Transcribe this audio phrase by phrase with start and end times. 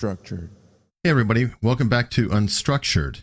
[0.00, 0.48] Unstructured.
[1.04, 1.50] Hey, everybody.
[1.60, 3.22] Welcome back to Unstructured.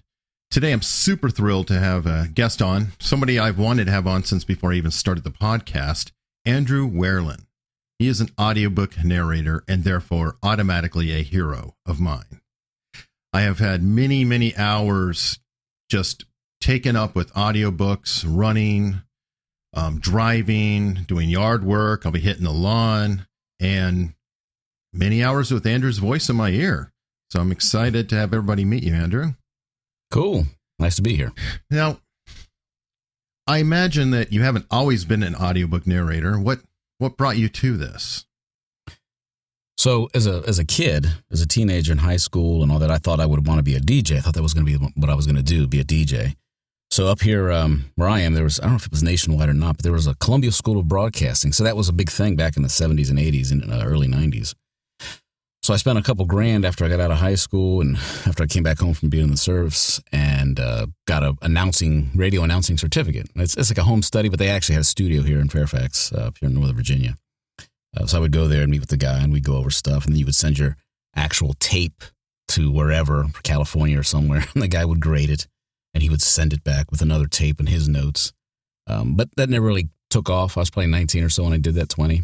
[0.51, 4.23] Today, I'm super thrilled to have a guest on, somebody I've wanted to have on
[4.23, 6.11] since before I even started the podcast,
[6.45, 7.45] Andrew Wehrlen.
[7.97, 12.41] He is an audiobook narrator and therefore automatically a hero of mine.
[13.33, 15.39] I have had many, many hours
[15.89, 16.25] just
[16.61, 19.01] taken up with audiobooks, running,
[19.73, 22.05] um, driving, doing yard work.
[22.05, 23.25] I'll be hitting the lawn
[23.59, 24.13] and
[24.93, 26.91] many hours with Andrew's voice in my ear.
[27.29, 29.33] So I'm excited to have everybody meet you, Andrew.
[30.11, 30.45] Cool.
[30.79, 31.33] Nice to be here.
[31.69, 31.99] Now,
[33.45, 36.39] I imagine that you haven't always been an audiobook narrator.
[36.39, 36.59] What
[36.99, 38.25] what brought you to this?
[39.77, 42.91] So, as a as a kid, as a teenager in high school and all that,
[42.91, 44.17] I thought I would want to be a DJ.
[44.17, 45.85] I thought that was going to be what I was going to do, be a
[45.85, 46.35] DJ.
[46.89, 49.03] So up here um, where I am, there was I don't know if it was
[49.03, 51.51] nationwide or not, but there was a Columbia School of Broadcasting.
[51.51, 54.07] So that was a big thing back in the 70s and 80s and uh, early
[54.07, 54.55] 90s.
[55.67, 58.41] So I spent a couple grand after I got out of high school and after
[58.41, 62.43] I came back home from being in the service and uh, got a announcing radio
[62.43, 63.27] announcing certificate.
[63.35, 66.13] It's, it's like a home study, but they actually had a studio here in Fairfax,
[66.13, 67.17] uh, up here in Northern Virginia.
[67.97, 69.69] Uh, so I would go there and meet with the guy, and we'd go over
[69.69, 70.77] stuff, and then you would send your
[71.17, 72.01] actual tape
[72.47, 75.49] to wherever, California or somewhere, and the guy would grade it,
[75.93, 78.31] and he would send it back with another tape and his notes.
[78.87, 80.55] Um, but that never really took off.
[80.55, 82.23] I was playing 19 or so when I did that 20.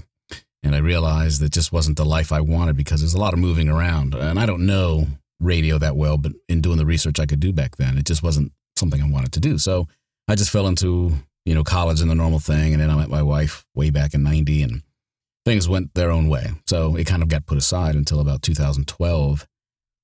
[0.63, 3.39] And I realized that just wasn't the life I wanted because there's a lot of
[3.39, 4.15] moving around.
[4.15, 5.07] And I don't know
[5.39, 8.23] radio that well, but in doing the research I could do back then, it just
[8.23, 9.57] wasn't something I wanted to do.
[9.57, 9.87] So
[10.27, 11.13] I just fell into,
[11.45, 12.73] you know, college and the normal thing.
[12.73, 14.81] And then I met my wife way back in 90 and
[15.45, 16.51] things went their own way.
[16.65, 19.45] So it kind of got put aside until about 2012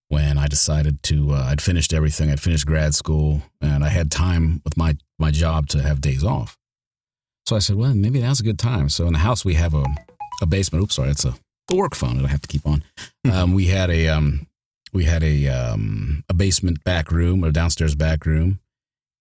[0.09, 2.31] when I decided to, uh, I'd finished everything.
[2.31, 6.23] I'd finished grad school and I had time with my, my job to have days
[6.23, 6.57] off.
[7.45, 8.89] So I said, well, maybe now's a good time.
[8.89, 9.85] So in the house, we have a,
[10.41, 10.83] a basement.
[10.83, 11.35] Oops, sorry, that's a,
[11.71, 12.83] work phone that I have to keep on.
[13.31, 14.47] Um, we had a um,
[14.91, 18.59] we had a um, a basement back room or downstairs back room,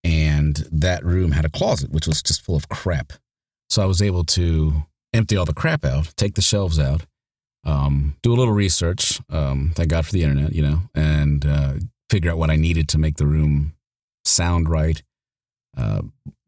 [0.02, 3.12] and that room had a closet which was just full of crap.
[3.68, 7.04] So I was able to empty all the crap out, take the shelves out,
[7.64, 9.20] um, do a little research.
[9.28, 11.74] Um, thank God for the internet, you know, and uh,
[12.08, 13.74] figure out what I needed to make the room
[14.24, 15.02] sound right.
[15.76, 16.02] Uh,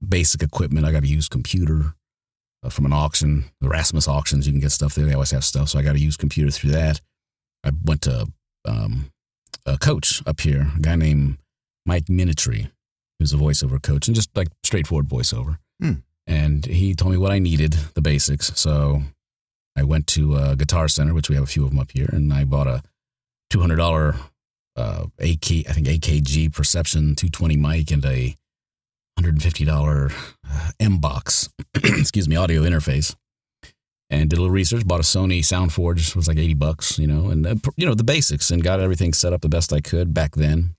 [0.07, 0.87] basic equipment.
[0.87, 1.95] I got to use computer
[2.63, 4.47] uh, from an auction, the Rasmus auctions.
[4.47, 5.07] You can get stuff there.
[5.07, 5.69] They always have stuff.
[5.69, 7.01] So I got to use computer through that.
[7.65, 8.29] I went to
[8.65, 9.11] um,
[9.67, 11.39] a coach up here, a guy named
[11.87, 12.71] Mike Minitry,
[13.19, 15.59] who's a voiceover coach and just like straightforward voiceover.
[15.81, 15.93] Hmm.
[16.27, 18.53] And he told me what I needed, the basics.
[18.55, 19.03] So
[19.77, 22.09] I went to a Guitar Center, which we have a few of them up here,
[22.13, 22.83] and I bought a
[23.51, 24.15] two hundred dollar
[24.77, 28.37] uh, AK, I think AKG Perception 220 mic and a
[29.23, 30.13] $150
[30.49, 33.15] uh, M box, excuse me, audio interface.
[34.13, 37.31] And did a little research, bought a Sony Soundforge, was like 80 bucks, you know,
[37.31, 40.13] and, uh, you know, the basics and got everything set up the best I could
[40.13, 40.75] back then.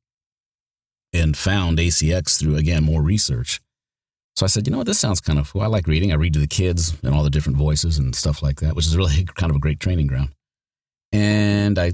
[1.13, 3.61] And found ACX through, again, more research.
[4.35, 5.61] So I said, you know what, this sounds kind of cool.
[5.61, 6.11] I like reading.
[6.11, 8.87] I read to the kids and all the different voices and stuff like that, which
[8.87, 10.29] is really kind of a great training ground.
[11.11, 11.93] And I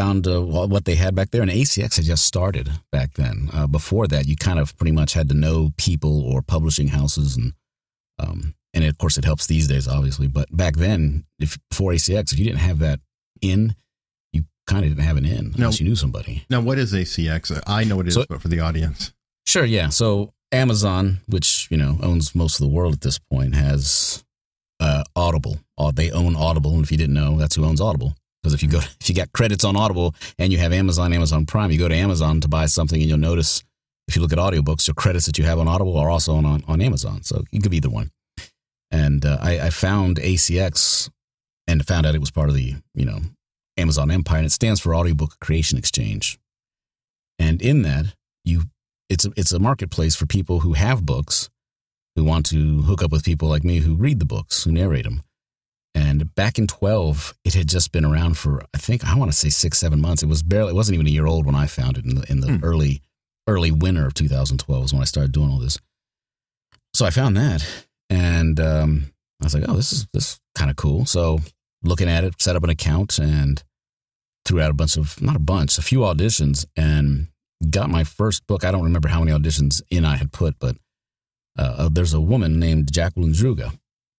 [0.00, 3.50] found uh, what they had back there, and ACX had just started back then.
[3.52, 7.36] Uh, before that, you kind of pretty much had to know people or publishing houses,
[7.36, 7.52] and
[8.18, 10.26] um, and of course it helps these days, obviously.
[10.26, 13.00] But back then, if before ACX, if you didn't have that
[13.42, 13.76] in,
[14.32, 16.44] you kind of didn't have an in unless you knew somebody.
[16.48, 17.60] Now, what is ACX?
[17.66, 19.12] I know what it is, So- but for the audience.
[19.46, 19.88] Sure, yeah.
[19.90, 24.24] So Amazon, which you know owns most of the world at this point, has
[24.80, 25.58] uh, Audible.
[25.76, 28.14] Uh, they own Audible, and if you didn't know, that's who owns Audible.
[28.42, 31.46] Because if you go, if you got credits on Audible and you have Amazon, Amazon
[31.46, 33.62] Prime, you go to Amazon to buy something, and you'll notice
[34.08, 36.44] if you look at audiobooks, your credits that you have on Audible are also on
[36.44, 37.22] on, on Amazon.
[37.22, 38.10] So you could be either one.
[38.90, 41.10] And uh, I, I found ACX
[41.68, 43.20] and found out it was part of the you know
[43.76, 46.38] Amazon empire, and it stands for Audiobook Creation Exchange.
[47.38, 48.14] And in that,
[48.44, 48.64] you
[49.08, 51.50] it's a, it's a marketplace for people who have books,
[52.16, 55.04] who want to hook up with people like me who read the books, who narrate
[55.04, 55.22] them.
[55.94, 59.36] And back in 12, it had just been around for, I think, I want to
[59.36, 60.22] say six, seven months.
[60.22, 62.30] It was barely, it wasn't even a year old when I found it in the,
[62.30, 62.64] in the Hmm.
[62.64, 63.02] early,
[63.48, 65.78] early winter of 2012 was when I started doing all this.
[66.94, 67.64] So I found that
[68.08, 71.06] and um, I was like, oh, this is, this is kind of cool.
[71.06, 71.40] So
[71.82, 73.62] looking at it, set up an account and
[74.44, 77.28] threw out a bunch of, not a bunch, a few auditions and
[77.68, 78.64] got my first book.
[78.64, 80.76] I don't remember how many auditions in I had put, but
[81.58, 83.72] uh, there's a woman named Jacqueline Druga,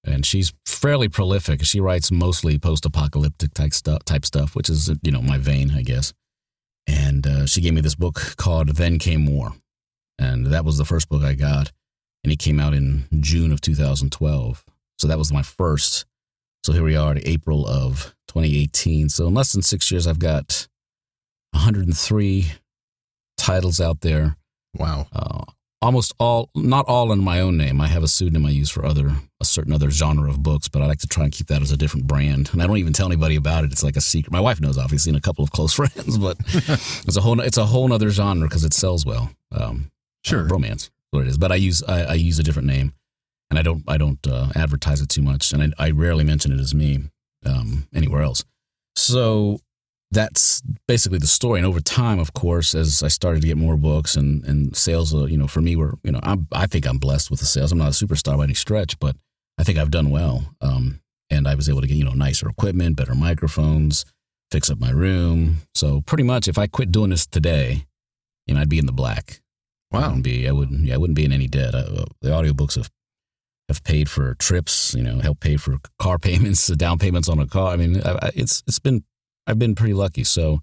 [0.04, 1.64] and she's fairly prolific.
[1.64, 5.84] She writes mostly post-apocalyptic type stuff, type stuff, which is you know my vein, I
[5.84, 6.14] guess.
[6.88, 9.54] And uh, she gave me this book called "Then Came War,"
[10.18, 11.72] and that was the first book I got,
[12.24, 14.64] and it came out in June of 2012.
[15.00, 16.06] So that was my first
[16.64, 19.10] So here we are, April of 2018.
[19.10, 20.68] So in less than six years, I've got
[21.54, 22.52] 103
[23.38, 24.38] titles out there.
[24.76, 25.08] Wow.
[25.12, 25.46] Uh,
[25.82, 27.82] almost all, not all in my own name.
[27.82, 30.82] I have a pseudonym I use for other, a certain other genre of books, but
[30.82, 32.50] I like to try and keep that as a different brand.
[32.54, 33.72] And I don't even tell anybody about it.
[33.72, 34.32] It's like a secret.
[34.32, 37.58] My wife knows, obviously, and a couple of close friends, but it's a whole, it's
[37.58, 39.32] a whole other genre because it sells well.
[39.52, 39.92] Um,
[40.24, 40.42] Sure.
[40.42, 41.38] uh, romance, what it is.
[41.40, 42.94] But I use, I, I use a different name
[43.50, 45.52] and I don't, I don't uh, advertise it too much.
[45.52, 47.06] And I, I rarely mention it as me
[47.44, 48.44] um, anywhere else.
[48.96, 49.60] So
[50.12, 51.60] that's basically the story.
[51.60, 55.16] And over time, of course, as I started to get more books and, and sales,
[55.16, 57.46] uh, you know, for me were, you know, I'm, I think I'm blessed with the
[57.46, 57.72] sales.
[57.72, 59.16] I'm not a superstar by any stretch, but
[59.58, 60.54] I think I've done well.
[60.60, 61.00] Um,
[61.30, 64.04] and I was able to get, you know, nicer equipment, better microphones,
[64.52, 65.62] fix up my room.
[65.74, 67.86] So pretty much if I quit doing this today,
[68.48, 69.42] you know, I'd be in the black.
[69.94, 70.08] I Wow.
[70.08, 71.74] wouldn't be, I wouldn't, yeah, I wouldn't be in any debt.
[71.74, 72.90] I, uh, the audiobooks have,
[73.70, 77.40] have paid for trips, you know, helped pay for car payments, the down payments on
[77.40, 77.72] a car.
[77.72, 79.06] I mean, I, I, it's, it's been,
[79.48, 80.24] I've been pretty lucky.
[80.24, 80.62] So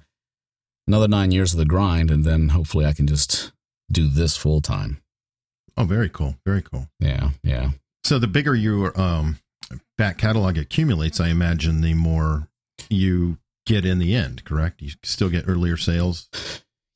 [0.86, 3.52] another nine years of the grind, and then hopefully I can just
[3.90, 5.02] do this full time.
[5.76, 6.36] Oh, very cool.
[6.44, 6.88] Very cool.
[6.98, 7.30] Yeah.
[7.42, 7.70] Yeah.
[8.04, 9.38] So the bigger your um,
[9.96, 12.48] back catalog accumulates, I imagine the more
[12.88, 14.44] you get in the end.
[14.44, 14.82] Correct?
[14.82, 16.28] You still get earlier sales.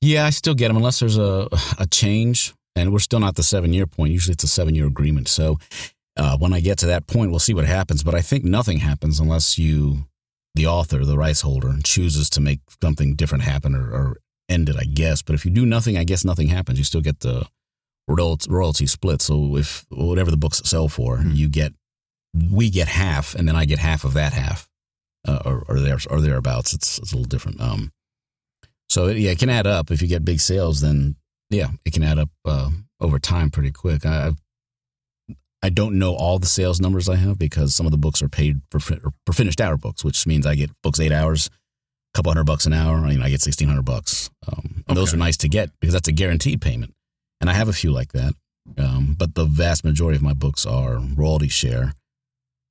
[0.01, 0.27] Yeah.
[0.27, 3.73] I still get them unless there's a, a change and we're still not the seven
[3.73, 4.13] year point.
[4.13, 5.29] Usually it's a seven year agreement.
[5.29, 5.59] So
[6.17, 8.03] uh, when I get to that point, we'll see what happens.
[8.03, 10.07] But I think nothing happens unless you,
[10.55, 14.17] the author, the rights holder, chooses to make something different happen or, or
[14.49, 15.23] end it, I guess.
[15.23, 16.79] But if you do nothing, I guess nothing happens.
[16.79, 17.47] You still get the
[18.09, 19.23] royalty, split.
[19.23, 21.33] So if whatever the books sell for, Hmm.
[21.33, 21.73] you get,
[22.35, 24.69] we get half, and then I get half of that half,
[25.27, 26.73] uh, or or there or thereabouts.
[26.73, 27.61] It's it's a little different.
[27.61, 27.93] Um,
[28.89, 29.91] so it, yeah, it can add up.
[29.91, 31.17] If you get big sales, then
[31.51, 32.71] yeah, it can add up uh,
[33.01, 34.05] over time pretty quick.
[34.07, 34.37] I I've-
[35.63, 38.29] I don't know all the sales numbers I have because some of the books are
[38.29, 42.31] paid for, for finished hour books, which means I get books eight hours, a couple
[42.33, 42.97] hundred bucks an hour.
[42.97, 45.95] I mean, I get sixteen hundred bucks, um, and those are nice to get because
[45.95, 46.95] that's a guaranteed payment.
[47.41, 48.35] And I have a few like that,
[48.77, 51.95] um, but the vast majority of my books are royalty share,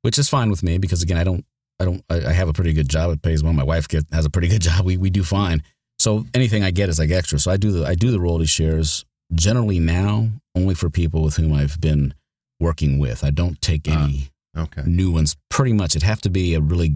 [0.01, 1.45] which is fine with me because again, I don't,
[1.79, 3.11] I don't, I, I have a pretty good job.
[3.11, 3.53] It pays well.
[3.53, 4.85] My wife get, has a pretty good job.
[4.85, 5.63] We we do fine.
[5.97, 7.39] So anything I get is like extra.
[7.39, 11.37] So I do the I do the royalty shares generally now only for people with
[11.37, 12.13] whom I've been
[12.61, 13.23] working with.
[13.23, 14.03] I don't take Ah.
[14.05, 14.83] any Okay.
[14.85, 15.35] new ones.
[15.49, 16.95] Pretty much, it'd have to be a really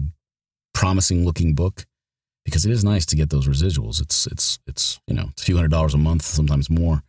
[0.74, 1.84] promising looking book
[2.44, 4.00] because it is nice to get those residuals.
[4.00, 7.02] It's it's it's you know it's a few hundred dollars a month, sometimes more,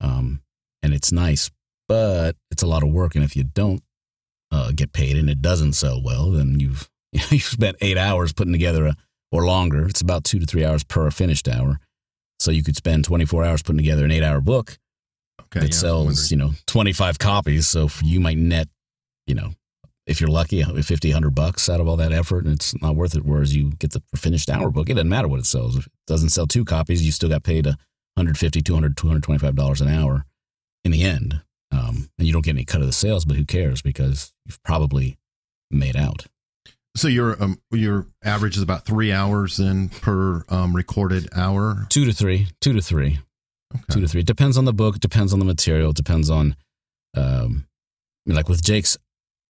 [0.00, 0.42] um,
[0.82, 1.50] and it's nice,
[1.88, 3.14] but it's a lot of work.
[3.14, 3.82] And if you don't
[4.50, 6.90] uh, get paid and it doesn't sell well, then you've
[7.30, 8.96] you've spent eight hours putting together a
[9.30, 9.86] or longer.
[9.86, 11.78] It's about two to three hours per finished hour.
[12.40, 14.78] So you could spend 24 hours putting together an eight hour book
[15.44, 15.60] Okay.
[15.60, 17.68] that yeah, sells, you know, 25 copies.
[17.68, 18.68] So you might net,
[19.26, 19.50] you know,
[20.06, 23.14] if you're lucky, 50, 100 bucks out of all that effort, and it's not worth
[23.14, 23.24] it.
[23.24, 25.76] Whereas you get the finished hour book, it doesn't matter what it sells.
[25.76, 27.76] If it doesn't sell two copies, you still got paid a
[28.14, 30.24] 150, 200, 225 dollars an hour
[30.84, 31.40] in the end.
[31.70, 34.62] Um, and you don't get any cut of the sales, but who cares because you've
[34.62, 35.16] probably
[35.70, 36.26] made out.
[36.94, 41.86] So your um your average is about three hours in per um recorded hour.
[41.88, 43.20] Two to three, two to three.
[43.74, 43.84] Okay.
[43.90, 44.20] two to three.
[44.20, 46.56] It depends on the book, depends on the material, it depends on,
[47.16, 47.66] um,
[48.26, 48.96] I mean, like with Jake's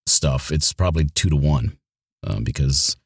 [0.07, 1.79] stuff, it's probably two to one
[2.27, 2.97] um, because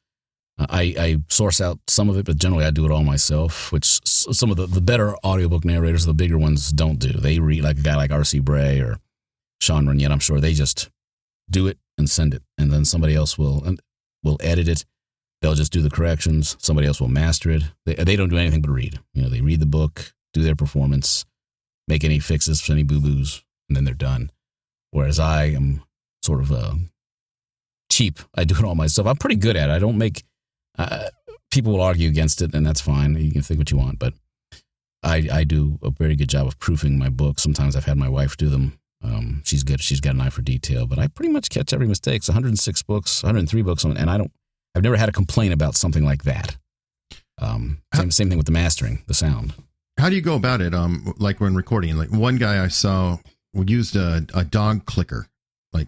[0.59, 3.99] I, I source out some of it, but generally I do it all myself, which
[4.05, 7.13] some of the, the better audiobook narrators, the bigger ones, don't do.
[7.13, 8.39] They read like a guy like R.C.
[8.39, 8.99] Bray or
[9.61, 10.89] Sean Runnette, I'm sure they just
[11.49, 13.79] do it and send it, and then somebody else will and
[14.23, 14.85] will edit it.
[15.41, 16.57] They'll just do the corrections.
[16.59, 17.63] Somebody else will master it.
[17.85, 18.99] They, they don't do anything but read.
[19.13, 21.25] You know, they read the book, do their performance,
[21.87, 24.31] make any fixes for any boo boos, and then they're done.
[24.91, 25.83] Whereas I am
[26.21, 26.75] sort of uh,
[27.91, 28.19] cheap.
[28.35, 29.07] I do it all myself.
[29.07, 29.73] I'm pretty good at it.
[29.73, 30.23] I don't make.
[30.77, 31.09] Uh,
[31.51, 33.15] people will argue against it, and that's fine.
[33.15, 34.13] You can think what you want, but
[35.03, 37.43] I I do a very good job of proofing my books.
[37.43, 38.79] Sometimes I've had my wife do them.
[39.03, 39.81] Um, she's good.
[39.81, 42.17] She's got an eye for detail, but I pretty much catch every mistake.
[42.17, 44.31] It's 106 books, 103 books, on, and I don't.
[44.75, 46.57] I've never had a complaint about something like that.
[47.39, 49.53] Um, same same thing with the mastering, the sound.
[49.97, 50.73] How do you go about it?
[50.73, 53.17] Um, like when recording, like one guy I saw
[53.53, 55.27] used a, a dog clicker.
[55.73, 55.87] Like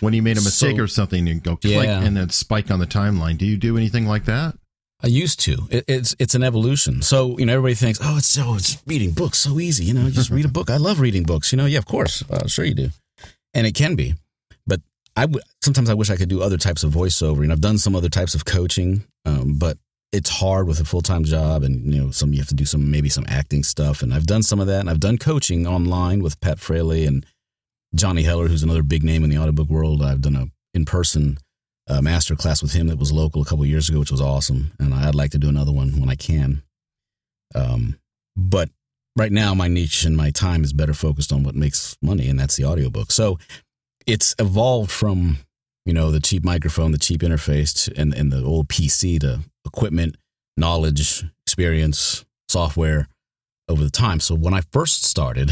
[0.00, 2.02] when he made a mistake So- or something, you go click Yeah.
[2.02, 3.38] and then spike on the timeline.
[3.38, 4.56] Do you do anything like that?
[5.02, 5.68] I used to.
[5.70, 7.02] It, it's it's an evolution.
[7.02, 9.84] So you know, everybody thinks, oh, it's so it's reading books so easy.
[9.84, 10.70] You know, just read a book.
[10.70, 11.52] I love reading books.
[11.52, 12.88] You know, yeah, of course, uh, sure you do,
[13.52, 14.14] and it can be.
[14.66, 14.80] But
[15.14, 17.42] I w- sometimes I wish I could do other types of voiceover.
[17.42, 19.76] And I've done some other types of coaching, um, but
[20.12, 22.64] it's hard with a full time job, and you know, some you have to do
[22.64, 24.02] some maybe some acting stuff.
[24.02, 27.26] And I've done some of that, and I've done coaching online with Pat Fraley and
[27.94, 30.02] Johnny Heller, who's another big name in the audiobook world.
[30.02, 31.38] I've done a in person
[31.88, 34.72] a master class with him that was local a couple years ago, which was awesome.
[34.78, 36.62] And I'd like to do another one when I can.
[37.54, 37.98] Um,
[38.36, 38.70] but
[39.16, 42.38] right now, my niche and my time is better focused on what makes money, and
[42.38, 43.12] that's the audiobook.
[43.12, 43.38] So
[44.06, 45.38] it's evolved from
[45.84, 50.16] you know the cheap microphone, the cheap interface, and and the old PC to equipment,
[50.56, 53.08] knowledge, experience, software
[53.68, 54.20] over the time.
[54.20, 55.50] So when I first started,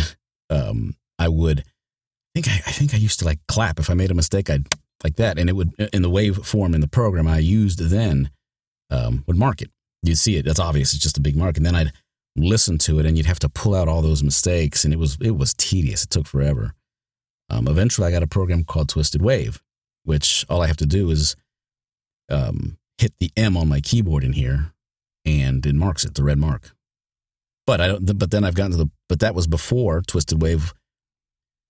[0.50, 3.94] um, I would I think I, I think I used to like clap if I
[3.94, 4.50] made a mistake.
[4.50, 4.66] I'd
[5.02, 8.30] like that, and it would in the wave form in the program I used then
[8.90, 9.70] um, would mark it.
[10.02, 10.44] You'd see it.
[10.44, 10.92] That's obvious.
[10.92, 11.92] It's just a big mark, and then I'd
[12.36, 15.16] listen to it, and you'd have to pull out all those mistakes, and it was
[15.20, 16.04] it was tedious.
[16.04, 16.74] It took forever.
[17.50, 19.62] Um, eventually, I got a program called Twisted Wave,
[20.04, 21.36] which all I have to do is
[22.30, 24.72] um, hit the M on my keyboard in here,
[25.24, 26.72] and it marks it, the red mark.
[27.66, 28.18] But I don't.
[28.18, 28.90] But then I've gotten to the.
[29.08, 30.74] But that was before Twisted Wave.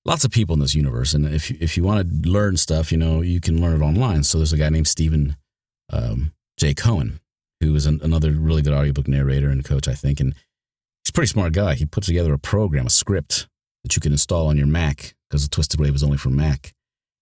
[0.04, 2.98] Lots of people in this universe, and if if you want to learn stuff, you
[2.98, 4.22] know you can learn it online.
[4.24, 5.36] So there's a guy named Steven
[5.90, 6.74] um, J.
[6.74, 7.20] Cohen,
[7.60, 11.12] who is an, another really good audiobook narrator and coach, I think, and he's a
[11.12, 11.74] pretty smart guy.
[11.74, 13.48] He put together a program, a script
[13.82, 16.73] that you can install on your Mac because the Twisted Wave is only for Mac,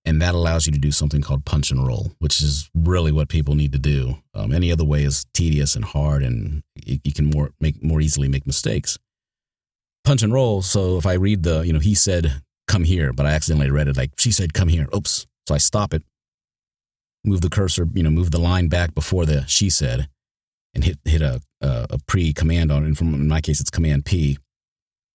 [0.04, 3.28] and that allows you to do something called punch and roll, which is really what
[3.28, 4.16] people need to do.
[4.35, 8.00] Um, any other way is tedious and hard, and you, you can more make more
[8.00, 8.99] easily make mistakes.
[10.04, 10.62] Punch and roll.
[10.62, 13.88] So if I read the, you know, he said come here, but I accidentally read
[13.88, 14.88] it like she said come here.
[14.94, 15.26] Oops.
[15.47, 16.02] So I stop it,
[17.25, 20.09] move the cursor, you know, move the line back before the she said,
[20.75, 22.85] and hit hit a a, a pre command on.
[22.85, 24.38] And from in my case, it's command P.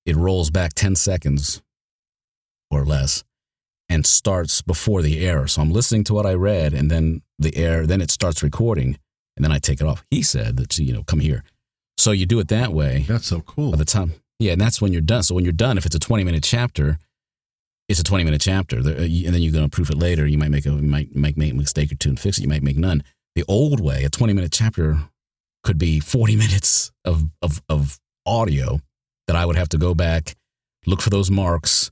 [0.05, 1.61] It rolls back ten seconds
[2.71, 3.25] or less
[3.89, 5.47] and starts before the error.
[5.47, 8.97] So I'm listening to what I read, and then the error, then it starts recording,
[9.35, 10.03] and then I take it off.
[10.09, 11.43] He said that you know come here.
[11.97, 13.05] So you do it that way.
[13.07, 13.71] That's so cool.
[13.71, 15.23] By the time, yeah, and that's when you're done.
[15.23, 16.99] So when you're done, if it's a 20 minute chapter,
[17.87, 20.27] it's a 20 minute chapter, uh, and then you're going to proof it later.
[20.27, 22.43] You might make a you might, might make a mistake or two and fix it.
[22.43, 23.03] You might make none.
[23.35, 24.99] The old way, a 20 minute chapter
[25.63, 28.81] could be 40 minutes of of of audio
[29.27, 30.35] that I would have to go back,
[30.85, 31.91] look for those marks,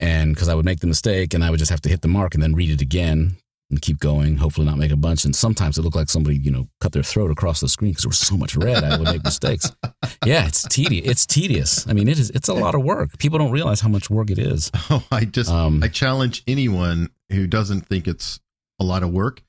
[0.00, 2.08] and because I would make the mistake and I would just have to hit the
[2.08, 3.36] mark and then read it again
[3.70, 5.24] and keep going, hopefully not make a bunch.
[5.24, 8.02] And sometimes it looked like somebody, you know, cut their throat across the screen because
[8.02, 8.82] there was so much red.
[8.82, 9.70] I would make mistakes.
[10.26, 11.08] Yeah, it's tedious.
[11.08, 11.86] It's tedious.
[11.88, 12.28] I mean, it is.
[12.30, 13.16] It's a lot of work.
[13.18, 14.70] People don't realize how much work it is.
[14.90, 18.38] Oh, I just Um, I challenge anyone who doesn't think it's
[18.78, 19.42] a lot of work.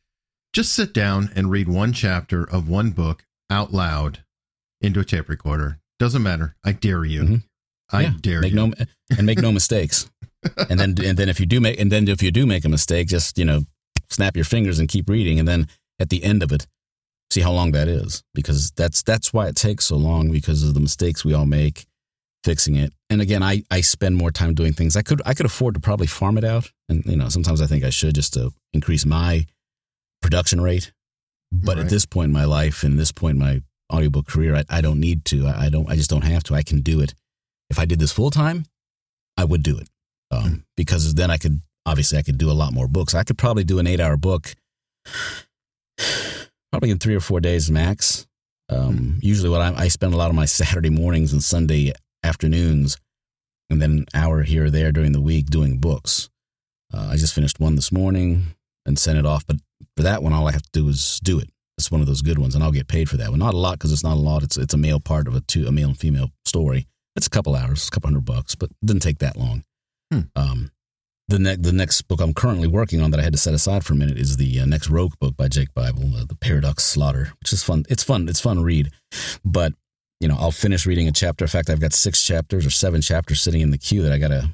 [0.54, 4.20] Just sit down and read one chapter of one book out loud
[4.80, 5.80] into a tape recorder.
[6.00, 6.56] Doesn't matter.
[6.64, 7.22] I dare you.
[7.24, 7.44] Mhm.
[7.92, 8.56] I Yeah, dare make you.
[8.68, 8.74] no
[9.18, 10.10] and make no mistakes.
[10.70, 12.70] And then and then if you do make and then if you do make a
[12.70, 13.64] mistake, just you know,
[14.10, 15.40] snap your fingers and keep reading.
[15.40, 15.68] And then
[16.00, 16.68] at the end of it,
[17.30, 20.74] see how long that is because that's that's why it takes so long because of
[20.74, 21.86] the mistakes we all make
[22.44, 22.92] fixing it.
[23.10, 25.80] And again, I I spend more time doing things I could I could afford to
[25.80, 29.06] probably farm it out, and you know sometimes I think I should just to increase
[29.06, 29.46] my
[30.22, 30.92] production rate.
[31.52, 31.84] But Right.
[31.86, 33.62] at this point in my life and this point in my
[33.94, 35.48] audiobook career, I, I don't need to.
[35.48, 35.90] I, I don't.
[35.90, 36.56] I just don't have to.
[36.56, 37.14] I can do it.
[37.70, 38.66] If I did this full time,
[39.38, 39.88] I would do it
[40.32, 43.14] um, because then I could obviously I could do a lot more books.
[43.14, 44.56] I could probably do an eight hour book
[46.72, 48.28] probably in three or four days max.
[48.70, 52.98] Um, usually, what I, I spend a lot of my Saturday mornings and Sunday afternoons,
[53.70, 56.30] and then an hour here or there during the week doing books.
[56.94, 59.58] Uh, I just finished one this morning and sent it off, but
[59.96, 61.50] for that one, all I have to do is do it.
[61.78, 63.40] It's one of those good ones, and I'll get paid for that one.
[63.40, 64.44] Not a lot because it's not a lot.
[64.44, 66.88] It's it's a male part of a two a male and female story.
[67.16, 69.64] It's a couple hours, a couple hundred bucks, but it didn't take that long.
[70.12, 70.22] Hmm.
[70.36, 70.72] Um,
[71.32, 73.86] the next the next book I'm currently working on that I had to set aside
[73.86, 76.84] for a minute is the uh, next Roak book by Jake Bible, uh, the Paradox
[76.84, 77.86] Slaughter, which is fun.
[77.90, 78.28] It's fun.
[78.28, 78.92] It's fun to read,
[79.46, 79.74] but
[80.20, 81.46] you know I'll finish reading a chapter.
[81.46, 84.18] In fact, I've got six chapters or seven chapters sitting in the queue that I
[84.18, 84.54] gotta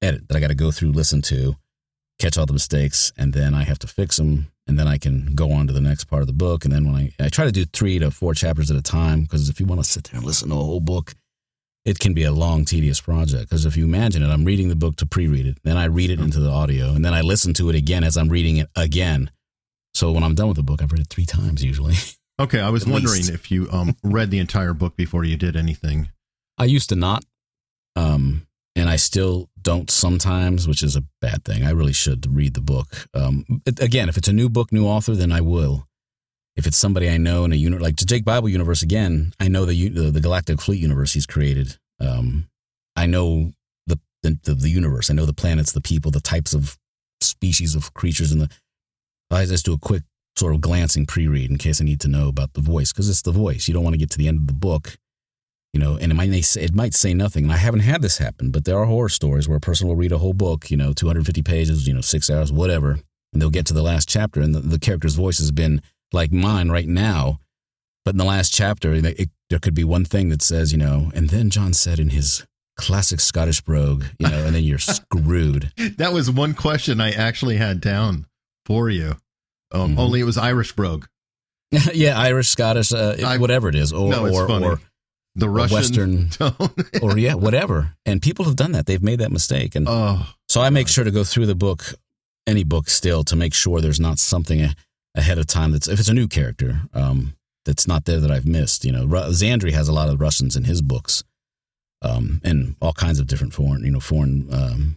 [0.00, 1.56] edit, that I gotta go through, listen to,
[2.18, 5.34] catch all the mistakes, and then I have to fix them, and then I can
[5.34, 6.64] go on to the next part of the book.
[6.64, 9.22] And then when I I try to do three to four chapters at a time
[9.22, 11.14] because if you want to sit there and listen to a whole book,
[11.86, 13.48] it can be a long, tedious project.
[13.48, 16.10] Because if you imagine it, I'm reading the book to pre-read it, then I read
[16.10, 18.68] it into the audio, and then I listen to it again as I'm reading it
[18.76, 19.30] again.
[19.94, 21.94] So when I'm done with the book, I've read it three times usually.
[22.38, 23.30] Okay, I was At wondering least.
[23.30, 26.10] if you um read the entire book before you did anything.
[26.58, 27.24] I used to not,
[27.96, 31.64] um, and I still don't sometimes, which is a bad thing.
[31.64, 32.88] I really should read the book.
[33.14, 35.88] Um, again, if it's a new book, new author, then I will.
[36.56, 39.48] If it's somebody I know in a unit like to Jake Bible universe, again, I
[39.48, 41.76] know the the, the Galactic Fleet universe he's created.
[42.00, 42.48] Um,
[42.94, 43.52] I know
[43.86, 45.10] the, the the universe.
[45.10, 46.78] I know the planets, the people, the types of
[47.20, 48.50] species of creatures in the.
[49.30, 50.02] I just do a quick
[50.36, 53.22] sort of glancing pre-read in case I need to know about the voice because it's
[53.22, 53.66] the voice.
[53.66, 54.98] You don't want to get to the end of the book
[55.76, 57.44] you know, and it might it might say nothing.
[57.44, 59.94] And I haven't had this happen, but there are horror stories where a person will
[59.94, 62.98] read a whole book, you know, 250 pages, you know, six hours, whatever,
[63.30, 65.82] and they'll get to the last chapter, and the, the character's voice has been
[66.16, 67.38] like mine right now,
[68.04, 70.78] but in the last chapter, it, it, there could be one thing that says, you
[70.78, 72.44] know, and then John said in his
[72.76, 75.72] classic Scottish brogue, you know, and then you're screwed.
[75.98, 78.26] that was one question I actually had down
[78.64, 79.16] for you.
[79.72, 80.00] Um, mm-hmm.
[80.00, 81.06] Only it was Irish brogue.
[81.92, 84.80] yeah, Irish, Scottish, uh, I, whatever it is, or no, or, or,
[85.34, 86.30] the Russian Western,
[87.02, 87.92] or yeah, whatever.
[88.06, 90.92] And people have done that; they've made that mistake, and oh, so I make God.
[90.92, 91.94] sure to go through the book,
[92.46, 94.62] any book, still to make sure there's not something
[95.16, 97.34] ahead of time that's if it's a new character um,
[97.66, 98.84] that's not there that I've missed.
[98.84, 101.24] You know, Zandri has a lot of Russians in his books,
[102.02, 104.96] um, and all kinds of different foreign, you know, foreign, um,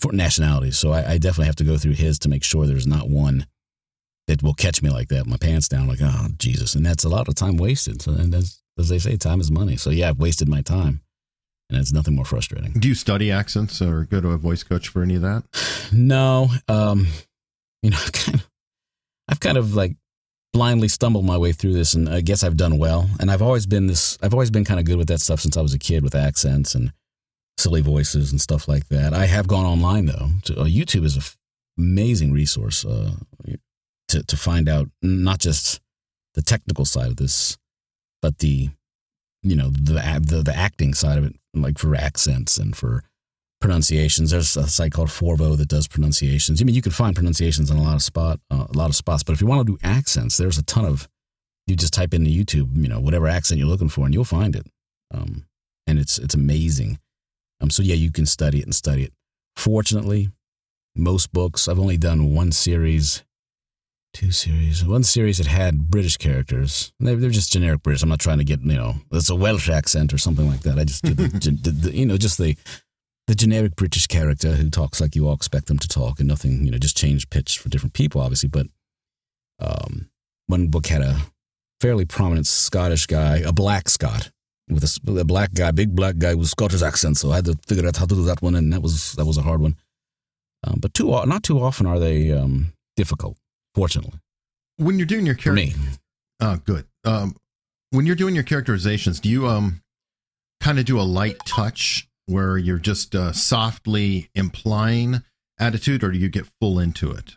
[0.00, 0.78] foreign nationalities.
[0.78, 3.46] So I, I, definitely have to go through his to make sure there's not one
[4.28, 7.08] that will catch me like that, my pants down, like oh Jesus, and that's a
[7.08, 8.02] lot of time wasted.
[8.02, 9.76] So and as they say, time is money.
[9.76, 11.02] So yeah, I've wasted my time.
[11.70, 12.72] And it's nothing more frustrating.
[12.72, 15.44] Do you study accents or go to a voice coach for any of that?
[15.92, 16.48] No.
[16.66, 17.08] Um,
[17.82, 18.48] you know, kind of,
[19.28, 19.96] I've kind of like
[20.52, 23.08] blindly stumbled my way through this, and I guess I've done well.
[23.20, 24.18] And I've always been this.
[24.22, 26.14] I've always been kind of good with that stuff since I was a kid, with
[26.14, 26.92] accents and
[27.58, 29.12] silly voices and stuff like that.
[29.12, 30.30] I have gone online though.
[30.44, 31.36] To, uh, YouTube is an f-
[31.76, 33.12] amazing resource uh,
[34.08, 35.80] to to find out not just
[36.34, 37.58] the technical side of this,
[38.22, 38.70] but the
[39.42, 39.94] you know the
[40.24, 43.02] the, the acting side of it, like for accents and for
[43.60, 44.30] pronunciations.
[44.30, 46.60] There's a site called Forvo that does pronunciations.
[46.60, 48.96] I mean, you can find pronunciations in a lot of spot, uh, a lot of
[48.96, 49.22] spots.
[49.22, 51.08] But if you want to do accents, there's a ton of.
[51.66, 54.56] You just type into YouTube, you know, whatever accent you're looking for, and you'll find
[54.56, 54.66] it.
[55.12, 55.44] Um,
[55.86, 56.98] and it's it's amazing.
[57.60, 59.12] Um, so yeah, you can study it and study it.
[59.56, 60.30] Fortunately,
[60.94, 63.22] most books I've only done one series,
[64.14, 66.92] two series, one series that had British characters.
[67.00, 68.02] They're, they're just generic British.
[68.02, 70.78] I'm not trying to get you know it's a Welsh accent or something like that.
[70.78, 71.28] I just did the,
[71.62, 72.56] the, the, you know just the
[73.28, 76.64] the generic British character who talks like you all expect them to talk and nothing,
[76.64, 78.48] you know, just change pitch for different people, obviously.
[78.48, 78.68] But
[79.60, 80.08] um,
[80.46, 81.20] one book had a
[81.78, 84.30] fairly prominent Scottish guy, a black Scot,
[84.70, 87.18] with a, a, black guy, big black guy with Scottish accent.
[87.18, 89.26] So I had to figure out how to do that one, and that was that
[89.26, 89.76] was a hard one.
[90.66, 93.36] Um, but too not too often are they um, difficult.
[93.74, 94.18] Fortunately,
[94.78, 95.76] when you're doing your character,
[96.40, 96.86] oh, good.
[97.04, 97.36] Um,
[97.90, 99.82] when you're doing your characterizations, do you um
[100.60, 105.22] kind of do a light touch where you're just uh, softly implying
[105.58, 107.36] attitude, or do you get full into it?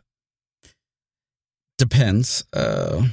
[1.78, 2.44] Depends.
[2.54, 3.08] Uh,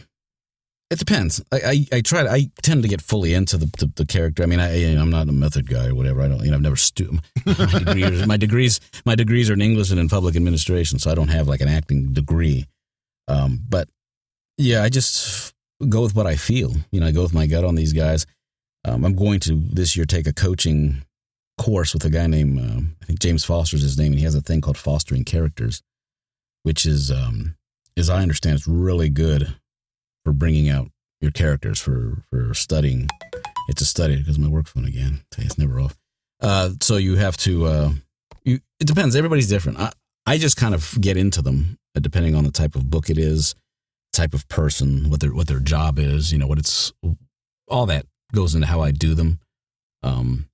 [0.90, 1.42] it depends.
[1.52, 2.22] I, I, I try.
[2.22, 4.42] To, I tend to get fully into the, the, the character.
[4.42, 6.22] I mean, I I'm not a method guy or whatever.
[6.22, 6.42] I don't.
[6.44, 8.80] You know, I've never stu- my, degrees, my degrees.
[9.04, 11.68] My degrees are in English and in public administration, so I don't have like an
[11.68, 12.66] acting degree.
[13.28, 13.88] Um, but
[14.56, 15.54] yeah, I just
[15.88, 16.72] go with what I feel.
[16.90, 18.26] You know, I go with my gut on these guys.
[18.84, 21.04] Um, I'm going to this year take a coaching
[21.58, 24.34] course with a guy named um, I think James Foster's his name, and he has
[24.34, 25.82] a thing called fostering characters,
[26.62, 27.56] which is, um,
[27.96, 29.56] as I understand, it's really good
[30.24, 30.88] for bringing out
[31.20, 33.08] your characters for for studying.
[33.68, 35.20] It's a study because my work phone again.
[35.36, 35.98] It's never off.
[36.40, 37.66] Uh, so you have to.
[37.66, 37.90] Uh,
[38.44, 39.14] you, it depends.
[39.14, 39.78] Everybody's different.
[39.78, 39.92] I
[40.26, 43.18] I just kind of get into them uh, depending on the type of book it
[43.18, 43.54] is,
[44.12, 46.32] type of person, what their what their job is.
[46.32, 46.92] You know what it's
[47.66, 49.40] all that goes into how I do them.
[50.02, 50.48] Um,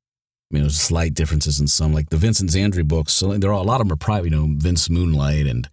[0.50, 3.12] you know, slight differences in some, like the Vincent Zandri books.
[3.12, 4.30] So there are a lot of them are private.
[4.30, 5.68] You know, Vince Moonlight and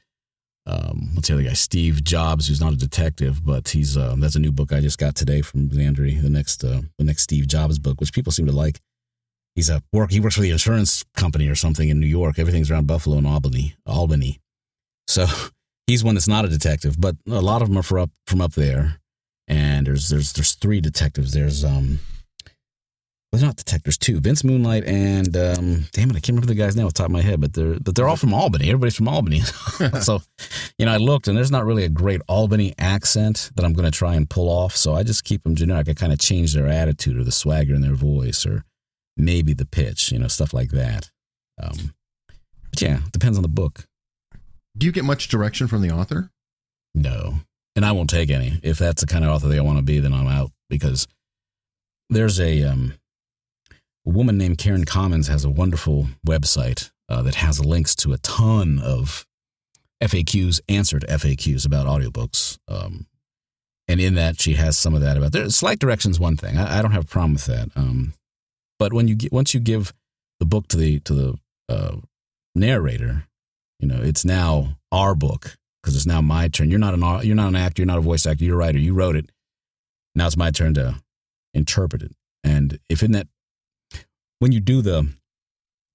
[0.68, 1.54] um, what's the other guy?
[1.54, 4.98] Steve Jobs, who's not a detective, but he's uh, that's a new book I just
[4.98, 6.22] got today from Zandri.
[6.22, 8.80] The next, uh, the next Steve Jobs book, which people seem to like.
[9.56, 10.12] He's a work.
[10.12, 12.40] He works for the insurance company or something in New York.
[12.40, 13.76] Everything's around Buffalo and Albany.
[13.86, 14.40] Albany.
[15.08, 15.26] So
[15.88, 18.42] he's one that's not a detective, but a lot of them are from up from
[18.42, 19.00] up there.
[19.48, 21.34] And there's there's there's three detectives.
[21.34, 22.00] There's um
[23.32, 24.20] they're not detectives too.
[24.20, 27.06] Vince Moonlight and um, damn it, I can't remember the guy's name off the top
[27.06, 28.67] of my head, but they're but they're all from Albany.
[28.67, 29.39] Everybody's from Albany.
[30.02, 30.22] so,
[30.78, 33.89] you know, I looked and there's not really a great Albany accent that I'm going
[33.89, 34.76] to try and pull off.
[34.76, 35.88] So I just keep them generic.
[35.88, 38.65] I kind of change their attitude or the swagger in their voice or
[39.15, 41.10] maybe the pitch, you know, stuff like that.
[41.62, 41.94] Um,
[42.70, 43.86] but yeah, depends on the book.
[44.78, 46.32] Do you get much direction from the author?
[46.94, 47.36] No,
[47.78, 48.60] and I won't take any.
[48.63, 51.08] If that's the kind of author they want to be, then I'm out because
[52.10, 52.94] there's a um,
[54.06, 58.18] a woman named Karen Commons has a wonderful website uh, that has links to a
[58.20, 59.26] ton of
[60.02, 62.58] FAQs, answered FAQs about audiobooks.
[62.68, 63.08] Um,
[63.88, 65.50] and in that, she has some of that about there.
[65.50, 66.58] Slight directions, one thing.
[66.58, 67.70] I, I, don't have a problem with that.
[67.76, 68.14] Um,
[68.80, 69.94] but when you get, once you give
[70.40, 71.38] the book to the to the
[71.70, 71.98] uh,
[72.56, 73.28] narrator,
[73.80, 76.70] you know it's now our book because it's now my turn.
[76.70, 77.82] You're not an you're not an actor.
[77.82, 78.46] You're not a voice actor.
[78.46, 78.80] You're a writer.
[78.80, 79.30] You wrote it.
[80.16, 81.02] Now it's my turn to
[81.54, 82.14] interpret it.
[82.44, 83.28] And if in that
[84.41, 85.08] when you do the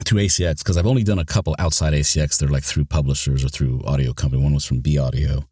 [0.05, 2.39] through ACX because I've only done a couple outside ACX.
[2.39, 4.41] They're like through publishers or through audio company.
[4.41, 5.47] One was from B Audio,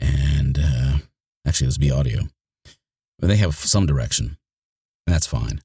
[0.00, 0.96] and uh,
[1.46, 2.22] actually it was B Audio.
[3.18, 4.38] But they have some direction.
[5.06, 5.60] That's fine.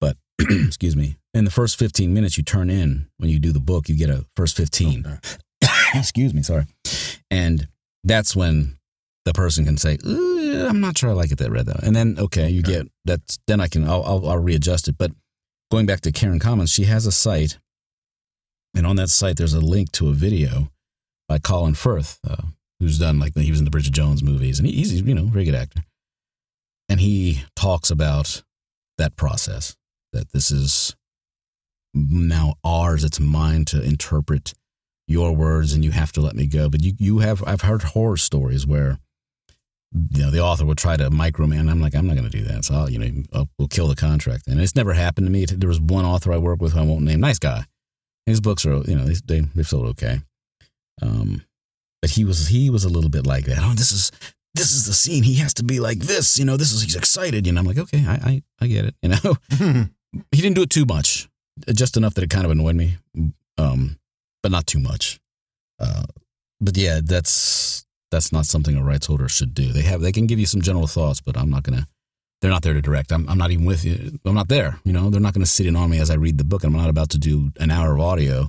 [0.00, 3.60] But excuse me, in the first 15 minutes you turn in when you do the
[3.60, 5.04] book, you get a first 15.
[5.06, 5.18] Okay.
[5.98, 6.64] excuse me, sorry.
[7.30, 7.68] And
[8.04, 8.78] that's when
[9.26, 12.16] the person can say, "I'm not sure I like it that red though," and then
[12.18, 12.72] okay, you Okay.
[12.72, 14.96] get that's then I can I'll, I'll I'll readjust it.
[14.96, 15.12] But
[15.70, 17.58] going back to Karen Commons, she has a site,
[18.74, 20.70] and on that site there's a link to a video
[21.28, 22.42] by Colin Firth, uh,
[22.78, 25.26] who's done like he was in the Bridget Jones movies, and he's you know a
[25.26, 25.82] very good actor,
[26.88, 28.42] and he talks about
[28.98, 29.76] that process
[30.12, 30.96] that this is
[31.94, 34.54] now ours, it's mine to interpret
[35.06, 36.68] your words and you have to let me go.
[36.68, 38.98] But you, you have, I've heard horror stories where,
[39.92, 41.68] you know, the author would try to microman.
[41.70, 42.64] I'm like, I'm not going to do that.
[42.64, 44.46] So I'll, you know, I'll, we'll kill the contract.
[44.46, 45.44] And it's never happened to me.
[45.46, 47.20] There was one author I work with who I won't name.
[47.20, 47.64] Nice guy.
[48.26, 50.20] His books are, you know, they, they, they've sold okay.
[51.02, 51.42] Um,
[52.00, 53.58] but he was, he was a little bit like that.
[53.60, 54.12] Oh, this is,
[54.54, 55.24] this is the scene.
[55.24, 57.46] He has to be like this, you know, this is, he's excited.
[57.46, 58.94] You know, I'm like, okay, I, I, I get it.
[59.02, 59.86] You know,
[60.32, 61.28] he didn't do it too much,
[61.72, 62.98] just enough that it kind of annoyed me,
[63.58, 63.98] um,
[64.42, 65.20] but not too much.
[65.78, 66.04] Uh,
[66.60, 69.72] but yeah, that's that's not something a rights holder should do.
[69.72, 71.86] They have they can give you some general thoughts, but I'm not gonna.
[72.40, 73.12] They're not there to direct.
[73.12, 74.18] I'm I'm not even with you.
[74.24, 74.80] I'm not there.
[74.84, 76.64] You know, they're not going to sit in on me as I read the book.
[76.64, 78.48] And I'm not about to do an hour of audio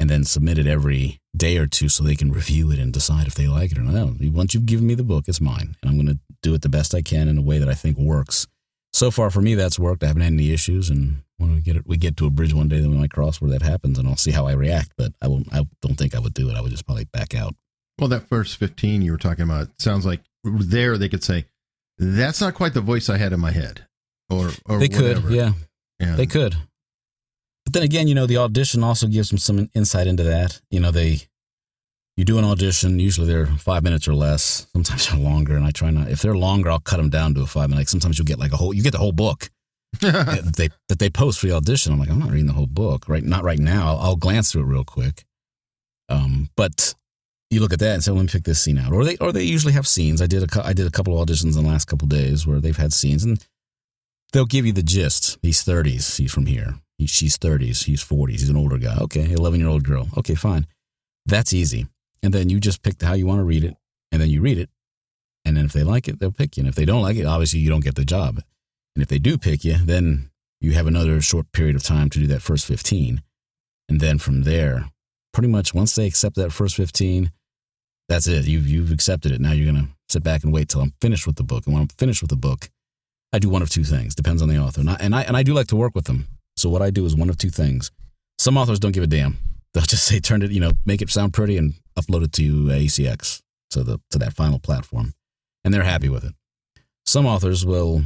[0.00, 3.28] and then submit it every day or two so they can review it and decide
[3.28, 3.94] if they like it or not.
[3.94, 6.62] No, once you've given me the book, it's mine, and I'm going to do it
[6.62, 8.48] the best I can in a way that I think works
[8.96, 10.02] so far for me that's worked.
[10.02, 12.54] I haven't had any issues, and when we get it, we get to a bridge
[12.54, 14.92] one day that we might cross where that happens, and I'll see how I react.
[14.96, 15.42] But I will.
[15.52, 16.56] I don't think I would do it.
[16.56, 17.54] I would just probably back out.
[17.98, 21.46] Well, that first 15 you were talking about sounds like there they could say,
[21.98, 23.86] that's not quite the voice I had in my head.
[24.28, 25.28] Or, or they whatever.
[25.28, 25.52] could, yeah,
[26.00, 26.56] And- they could.
[27.64, 30.60] But then again, you know, the audition also gives them some insight into that.
[30.70, 31.22] You know, they
[32.16, 33.00] you do an audition.
[33.00, 34.68] Usually they're five minutes or less.
[34.72, 36.08] Sometimes they're longer, and I try not.
[36.08, 37.80] If they're longer, I'll cut them down to a five minute.
[37.80, 38.72] Like sometimes you'll get like a whole.
[38.72, 39.50] You get the whole book.
[40.00, 41.92] that they that they post for the audition.
[41.92, 43.24] I'm like, I'm not reading the whole book, right?
[43.24, 43.88] Not right now.
[43.88, 45.24] I'll, I'll glance through it real quick.
[46.08, 46.94] Um, but
[47.50, 48.92] you look at that and say, let me pick this scene out.
[48.92, 50.20] Or they or they usually have scenes.
[50.20, 52.60] I did a I did a couple of auditions in the last couple days where
[52.60, 53.44] they've had scenes and
[54.32, 55.38] they'll give you the gist.
[55.42, 56.16] He's 30s.
[56.16, 56.74] He's from here.
[56.98, 57.84] He, she's 30s.
[57.84, 58.30] He's 40s.
[58.30, 58.96] He's an older guy.
[59.02, 60.08] Okay, 11 year old girl.
[60.16, 60.66] Okay, fine.
[61.26, 61.86] That's easy.
[62.22, 63.76] And then you just pick how you want to read it,
[64.10, 64.70] and then you read it.
[65.44, 66.62] And then if they like it, they'll pick you.
[66.62, 68.42] And if they don't like it, obviously you don't get the job.
[68.96, 70.30] And if they do pick you, then
[70.60, 73.22] you have another short period of time to do that first 15.
[73.88, 74.90] And then from there,
[75.36, 77.30] pretty much once they accept that first 15,
[78.08, 78.46] that's it.
[78.46, 79.38] You've, you've accepted it.
[79.38, 81.66] Now you're going to sit back and wait till I'm finished with the book.
[81.66, 82.70] And when I'm finished with the book,
[83.34, 84.14] I do one of two things.
[84.14, 84.80] Depends on the author.
[84.80, 86.26] And I, and I, and I do like to work with them.
[86.56, 87.90] So what I do is one of two things.
[88.38, 89.36] Some authors don't give a damn.
[89.74, 92.68] They'll just say, turn it, you know, make it sound pretty and upload it to
[92.68, 95.12] ACX, to the to that final platform,
[95.64, 96.32] and they're happy with it.
[97.04, 98.04] Some authors will,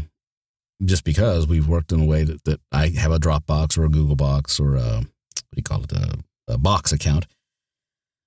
[0.85, 3.89] just because we've worked in a way that, that I have a Dropbox or a
[3.89, 6.19] Google Box or a what do you call it a,
[6.51, 7.27] a box account.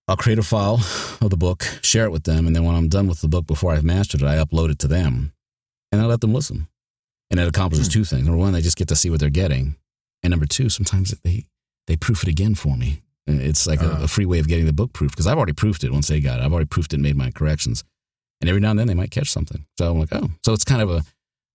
[0.08, 0.82] I'll create a file
[1.22, 3.48] of the book, share it with them, and then when I'm done with the book
[3.48, 5.32] before I've mastered it, I upload it to them,
[5.92, 6.68] and I let them listen.
[7.32, 8.26] And it accomplishes two things.
[8.26, 9.76] Number one, they just get to see what they're getting,
[10.22, 11.46] and number two, sometimes they
[11.88, 13.02] they proof it again for me.
[13.28, 14.04] It's like a, Ah.
[14.04, 16.20] a free way of getting the book proofed because I've already proofed it once they
[16.20, 16.44] got it.
[16.44, 17.84] I've already proofed it and made my corrections.
[18.42, 19.66] And every now and then they might catch something.
[19.78, 21.04] So I'm like, oh, so it's kind of a,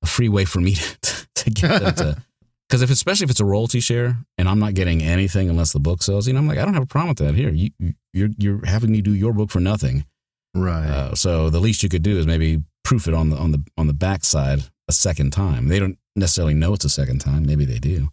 [0.02, 2.22] a free way for me to, to get them to.
[2.68, 5.80] Because if especially if it's a royalty share and I'm not getting anything unless the
[5.80, 7.34] book sells, you know, I'm like, I don't have a problem with that.
[7.34, 7.70] Here, you
[8.12, 10.04] you're you're having me do your book for nothing.
[10.54, 10.86] Right.
[10.86, 13.64] Uh, so the least you could do is maybe proof it on the on the
[13.78, 15.68] on the backside a second time.
[15.68, 17.46] They don't necessarily know it's a second time.
[17.46, 18.10] Maybe they do,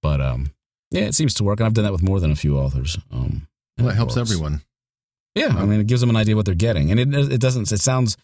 [0.00, 0.52] but um,
[0.90, 1.60] yeah, it seems to work.
[1.60, 2.98] And I've done that with more than a few authors.
[3.10, 3.46] Um,
[3.78, 4.30] well, it helps works.
[4.30, 4.62] everyone.
[5.34, 7.72] Yeah, I mean, it gives them an idea what they're getting, and it it doesn't.
[7.72, 8.16] It sounds.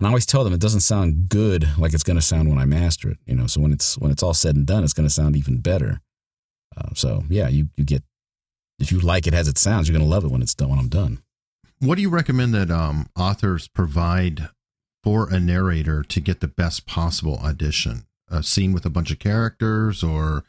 [0.00, 2.58] And I always tell them it doesn't sound good like it's going to sound when
[2.58, 3.18] I master it.
[3.26, 5.36] You know, so when it's when it's all said and done, it's going to sound
[5.36, 6.00] even better.
[6.76, 8.02] Uh, so yeah, you you get
[8.78, 10.70] if you like it as it sounds, you're going to love it when it's done
[10.70, 11.22] when I'm done.
[11.78, 14.48] What do you recommend that um, authors provide
[15.02, 18.06] for a narrator to get the best possible audition?
[18.28, 20.44] A scene with a bunch of characters or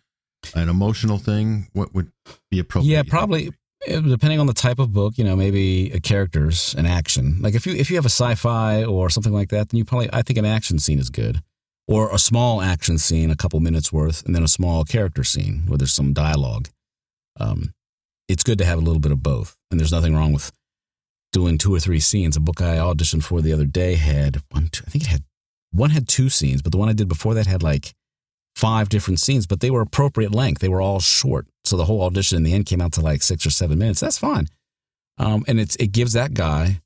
[0.55, 1.67] an emotional thing?
[1.73, 2.11] What would
[2.49, 2.91] be appropriate?
[2.91, 3.51] Yeah, probably
[3.87, 5.17] depending on the type of book.
[5.17, 7.37] You know, maybe a characters, an action.
[7.41, 10.09] Like if you if you have a sci-fi or something like that, then you probably
[10.13, 11.41] I think an action scene is good,
[11.87, 15.63] or a small action scene, a couple minutes worth, and then a small character scene
[15.67, 16.69] where there's some dialogue.
[17.39, 17.73] Um,
[18.27, 20.51] it's good to have a little bit of both, and there's nothing wrong with
[21.31, 22.37] doing two or three scenes.
[22.37, 25.23] A book I auditioned for the other day had one, two, I think it had
[25.71, 27.93] one had two scenes, but the one I did before that had like
[28.55, 30.61] five different scenes, but they were appropriate length.
[30.61, 31.47] They were all short.
[31.65, 33.99] So the whole audition in the end came out to like six or seven minutes.
[33.99, 34.47] That's fine.
[35.17, 36.81] Um, and it's it gives that guy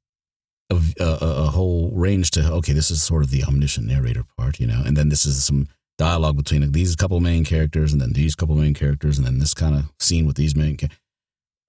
[0.70, 4.60] a, a, a whole range to okay, this is sort of the omniscient narrator part,
[4.60, 8.14] you know, and then this is some dialogue between these couple main characters, and then
[8.14, 10.78] these couple main characters, and then this kind of scene with these main.
[10.78, 10.88] Ca-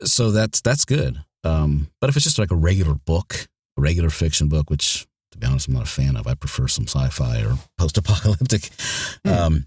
[0.03, 1.23] so that's that's good.
[1.45, 5.39] Um, but if it's just like a regular book, a regular fiction book, which to
[5.39, 6.27] be honest, I'm not a fan of.
[6.27, 8.71] I prefer some sci-fi or post-apocalyptic.
[9.25, 9.33] Hmm.
[9.33, 9.67] Um,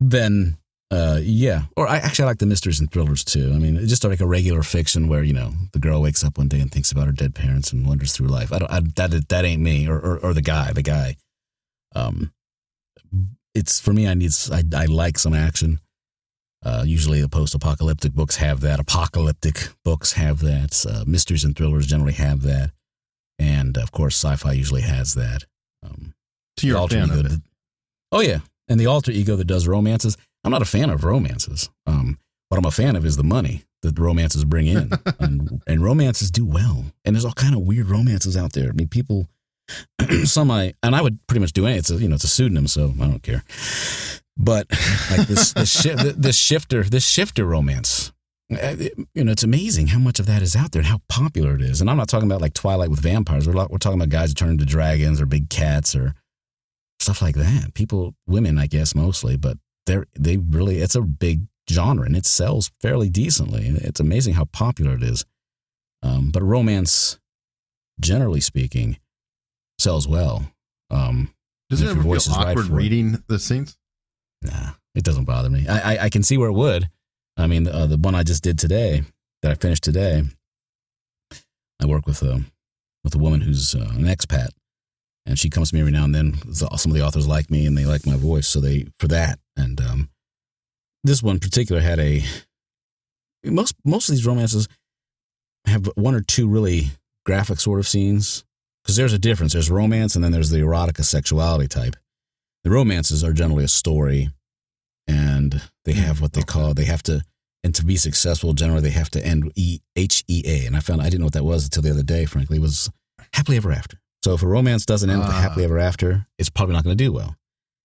[0.00, 0.58] then
[0.90, 3.52] uh, yeah, or I actually I like the mysteries and thrillers too.
[3.54, 6.48] I mean, just like a regular fiction where you know the girl wakes up one
[6.48, 8.52] day and thinks about her dead parents and wanders through life.
[8.52, 11.16] I don't I, that that ain't me, or, or, or the guy, the guy.
[11.94, 12.32] Um,
[13.54, 14.06] it's for me.
[14.06, 15.80] I need I I like some action.
[16.64, 18.80] Uh, usually the post-apocalyptic books have that.
[18.80, 20.86] Apocalyptic books have that.
[20.88, 22.70] Uh, mysteries and thrillers generally have that,
[23.38, 25.44] and of course, sci-fi usually has that.
[25.82, 26.14] Um,
[26.56, 27.40] so you're a fan of it.
[28.12, 31.70] Oh yeah, and the alter ego that does romances I'm not a fan of romances.
[31.86, 35.62] Um, what I'm a fan of is the money that the romances bring in, and,
[35.66, 36.84] and romances do well.
[37.04, 38.68] And there's all kind of weird romances out there.
[38.68, 39.28] I mean, people,
[40.24, 41.78] some I and I would pretty much do any.
[41.78, 43.42] It's a you know it's a pseudonym, so I don't care.
[44.36, 44.66] But
[45.10, 48.12] like this this, shi- this shifter this shifter romance,
[48.52, 48.76] uh,
[49.14, 51.62] you know, it's amazing how much of that is out there and how popular it
[51.62, 51.80] is.
[51.80, 53.48] And I'm not talking about like Twilight with vampires.
[53.48, 56.14] We're, we're talking about guys who turn into dragons or big cats or
[57.00, 57.74] stuff like that.
[57.74, 62.26] People, women, I guess mostly, but they're they really it's a big genre and it
[62.26, 63.66] sells fairly decently.
[63.68, 65.24] It's amazing how popular it is.
[66.02, 67.18] Um, but romance,
[68.00, 68.98] generally speaking,
[69.78, 70.50] sells well.
[70.90, 71.32] Um,
[71.70, 73.78] Does it ever feel awkward right reading it, the scenes?
[74.42, 75.66] Nah, it doesn't bother me.
[75.66, 76.90] I, I, I can see where it would.
[77.36, 79.02] I mean, uh, the one I just did today,
[79.42, 80.22] that I finished today,
[81.80, 82.44] I work with a
[83.02, 84.48] with a woman who's uh, an expat,
[85.26, 86.34] and she comes to me every now and then.
[86.52, 89.38] Some of the authors like me and they like my voice, so they for that.
[89.56, 90.10] And um,
[91.02, 92.22] this one in particular had a
[93.44, 94.68] most most of these romances
[95.66, 96.90] have one or two really
[97.24, 98.44] graphic sort of scenes
[98.82, 99.52] because there's a difference.
[99.52, 101.96] There's romance and then there's the erotica sexuality type.
[102.64, 104.30] The romances are generally a story,
[105.06, 107.22] and they have what they call they have to
[107.62, 110.66] and to be successful generally they have to end E H E A.
[110.66, 112.26] And I found I didn't know what that was until the other day.
[112.26, 112.90] Frankly, it was
[113.32, 113.98] happily ever after.
[114.24, 116.96] So if a romance doesn't end uh, with happily ever after, it's probably not going
[116.96, 117.36] to do well.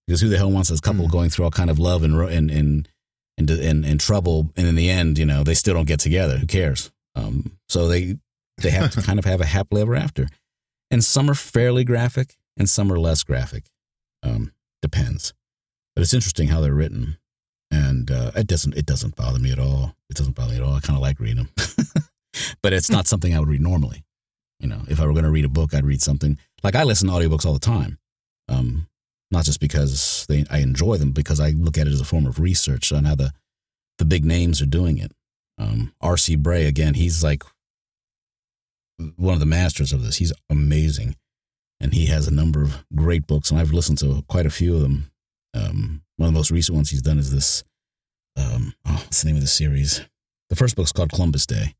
[0.08, 1.12] Because who the hell wants this couple mm.
[1.12, 2.88] going through all kind of love and and and
[3.38, 6.38] and, and, and trouble, and in the end, you know, they still don't get together.
[6.38, 6.92] Who cares?
[7.14, 8.16] Um, so they
[8.62, 10.30] they have to kind of have a happily ever after.
[10.90, 13.66] And some are fairly graphic, and some are less graphic.
[14.24, 15.34] Um, depends.
[15.94, 17.18] But it's interesting how they're written,
[17.70, 19.94] and uh, it doesn't it doesn't bother me at all.
[20.10, 20.76] It doesn't bother me at all.
[20.76, 21.84] I kind of like reading them,
[22.62, 24.06] but it's not something I would read normally.
[24.60, 26.84] You know, if I were going to read a book, I'd read something like I
[26.84, 27.98] listen to audiobooks all the time.
[28.48, 28.88] Um,
[29.32, 32.26] not just because they, I enjoy them, because I look at it as a form
[32.26, 33.32] of research on how the,
[34.00, 35.12] the big names are doing it.
[35.58, 36.36] Um, R.C.
[36.36, 37.44] Bray, again, he's like
[39.18, 40.18] one of the masters of this.
[40.18, 41.16] He's amazing.
[41.80, 44.76] And he has a number of great books, and I've listened to quite a few
[44.76, 45.12] of them.
[45.54, 47.64] Um, one of the most recent ones he's done is this.
[48.36, 50.02] Um, oh, what's the name of the series?
[50.50, 51.76] The first book's called Columbus Day.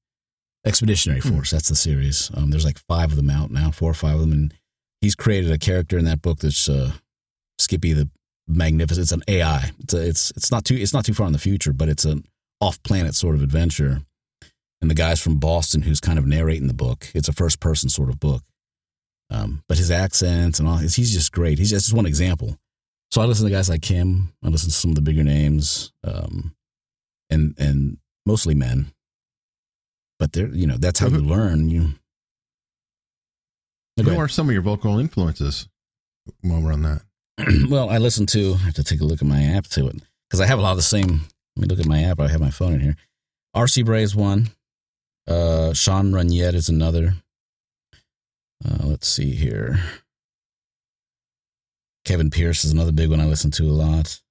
[0.66, 1.30] Expeditionary hmm.
[1.30, 1.52] Force.
[1.52, 2.32] That's the series.
[2.34, 4.54] Um, there's like five of them out now, four or five of them, and
[5.02, 6.94] he's created a character in that book that's uh,
[7.58, 8.10] Skippy the
[8.48, 9.04] Magnificent.
[9.04, 9.72] It's an AI.
[9.80, 12.04] It's a, it's it's not too it's not too far in the future, but it's
[12.04, 12.26] an
[12.60, 14.02] off planet sort of adventure.
[14.82, 17.10] And the guy's from Boston who's kind of narrating the book.
[17.14, 18.44] It's a first person sort of book.
[19.30, 21.60] Um, but his accents and all, he's just great.
[21.60, 22.58] He's just one example.
[23.12, 24.34] So I listen to guys like him.
[24.44, 26.56] I listen to some of the bigger names, um,
[27.30, 28.92] and and mostly men
[30.20, 31.70] but there, you know, that's how you learn.
[31.70, 31.94] You.
[33.98, 35.68] Who are some of your vocal influences?
[36.42, 37.02] While we're on that,
[37.70, 38.56] well, I listen to.
[38.56, 39.96] I have to take a look at my app to it
[40.30, 41.22] because I have a lot of the same.
[41.56, 42.20] Let me look at my app.
[42.20, 42.96] I have my phone in here.
[43.54, 43.82] R.C.
[43.84, 44.50] Bray is one.
[45.28, 47.16] Uh, Sean Runnette is another.
[48.64, 49.80] Uh, let's see here.
[52.06, 54.22] Kevin Pierce is another big one I listen to a lot.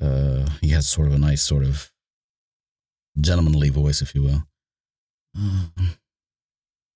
[0.00, 1.90] Uh, he has sort of a nice sort of
[3.20, 4.42] gentlemanly voice, if you will.
[5.36, 5.66] Uh,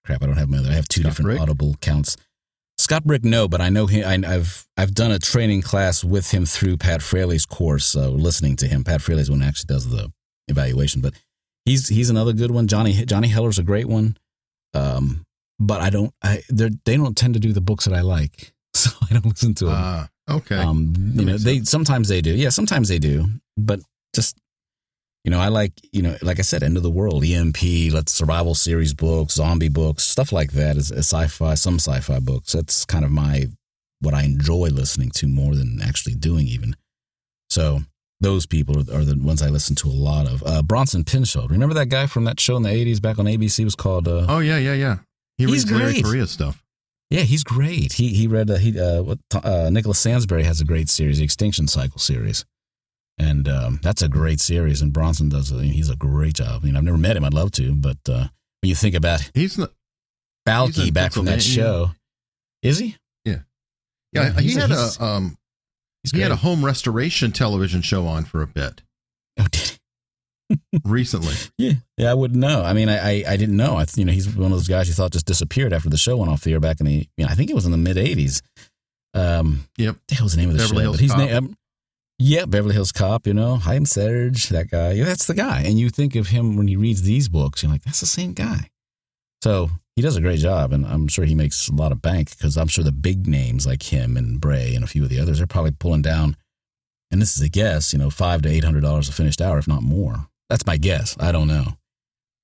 [0.04, 0.70] crap, I don't have my other.
[0.70, 1.40] I have two Scott different Brick?
[1.40, 2.16] Audible counts.
[2.78, 4.24] Scott Brick, no, but I know him.
[4.24, 7.96] I, have I've done a training class with him through Pat Fraley's course.
[7.96, 10.12] Uh, listening to him, Pat Fraley's one actually does the
[10.46, 11.14] evaluation, but
[11.64, 12.68] he's he's another good one.
[12.68, 14.16] Johnny Johnny Heller's a great one.
[14.74, 15.24] Um,
[15.58, 16.12] but I don't.
[16.22, 19.54] I they don't tend to do the books that I like, so I don't listen
[19.54, 19.74] to them.
[19.74, 20.56] Uh, okay.
[20.56, 22.30] Um, you know, they sometimes they do.
[22.30, 23.26] Yeah, sometimes they do,
[23.56, 23.80] but
[24.14, 24.38] just
[25.24, 27.60] you know, I like, you know, like I said, End of the World, EMP,
[27.92, 32.52] let's survival series books, zombie books, stuff like that is, is sci-fi, some sci-fi books.
[32.52, 33.46] That's kind of my
[34.00, 36.76] what I enjoy listening to more than actually doing even.
[37.50, 37.80] So
[38.20, 40.42] those people are, are the ones I listen to a lot of.
[40.46, 43.64] Uh, Bronson Pinchot, remember that guy from that show in the '80s back on ABC?
[43.64, 44.06] Was called.
[44.08, 44.96] Uh, Oh yeah, yeah, yeah.
[45.36, 46.02] He He's reads Larry.
[46.02, 46.62] Correia stuff.
[47.10, 47.94] Yeah, he's great.
[47.94, 51.24] He he read uh, he uh, what uh, Nicholas Sansbury has a great series, the
[51.24, 52.44] Extinction Cycle series,
[53.18, 54.80] and um, that's a great series.
[54.82, 55.50] And Bronson does.
[55.52, 56.60] A, he's a great job.
[56.62, 57.24] I mean, I've never met him.
[57.24, 58.28] I'd love to, but uh,
[58.62, 59.72] when you think about He's not.
[60.48, 61.90] Balki in back from that show,
[62.62, 62.96] is he?
[63.24, 63.40] Yeah,
[64.12, 65.36] Yeah, he he's a- had a, he's- um
[66.04, 68.82] He's he had a home restoration television show on for a bit
[69.38, 69.72] Oh, did
[70.50, 70.58] he?
[70.84, 71.34] recently.
[71.58, 72.62] Yeah, yeah, I wouldn't know.
[72.62, 73.76] I mean, I, I, I didn't know.
[73.76, 76.16] I, you know, he's one of those guys you thought just disappeared after the show
[76.16, 77.06] went off the air back in the.
[77.18, 78.40] You know, I think it was in the mid '80s.
[79.12, 79.96] Um, Yep.
[80.06, 80.82] the hell's the name of the Beverly show?
[80.82, 81.18] Hills but he's Cop.
[81.30, 81.56] na- um,
[82.18, 83.26] yeah, Beverly Hills Cop.
[83.26, 84.92] You know, Haim Serge, that guy.
[84.92, 85.62] Yeah, that's the guy.
[85.64, 88.32] And you think of him when he reads these books, you're like, that's the same
[88.32, 88.70] guy.
[89.42, 92.30] So he does a great job, and I'm sure he makes a lot of bank
[92.30, 95.20] because I'm sure the big names like him and Bray and a few of the
[95.20, 96.36] others are probably pulling down.
[97.10, 99.58] And this is a guess, you know, five to eight hundred dollars a finished hour,
[99.58, 100.28] if not more.
[100.50, 101.16] That's my guess.
[101.18, 101.78] I don't know,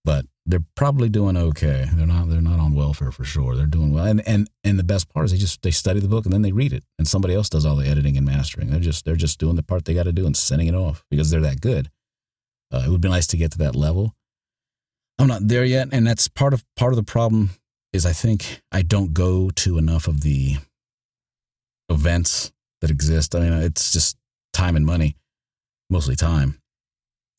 [0.05, 1.87] but they're probably doing okay.
[1.93, 2.29] They're not.
[2.29, 3.57] They're not on welfare for sure.
[3.57, 4.05] They're doing well.
[4.05, 6.43] And and and the best part is they just they study the book and then
[6.43, 8.71] they read it, and somebody else does all the editing and mastering.
[8.71, 11.05] They're just they're just doing the part they got to do and sending it off
[11.11, 11.91] because they're that good.
[12.73, 14.15] Uh, it would be nice to get to that level.
[15.19, 17.51] I'm not there yet, and that's part of part of the problem.
[17.93, 20.57] Is I think I don't go to enough of the
[21.89, 23.35] events that exist.
[23.35, 24.17] I mean, it's just
[24.53, 25.17] time and money,
[25.89, 26.61] mostly time.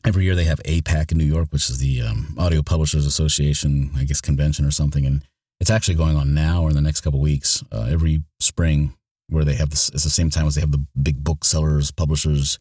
[0.05, 3.89] Every year they have APAC in New York, which is the um, Audio Publishers Association,
[3.97, 5.03] I guess, convention or something.
[5.03, 5.23] And
[5.59, 7.63] it's actually going on now or in the next couple weeks.
[7.71, 8.93] Uh, every spring,
[9.29, 12.59] where they have this, it's the same time as they have the big booksellers, publishers,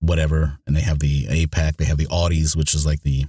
[0.00, 0.58] whatever.
[0.66, 3.26] And they have the APAC, they have the Audies, which is like the,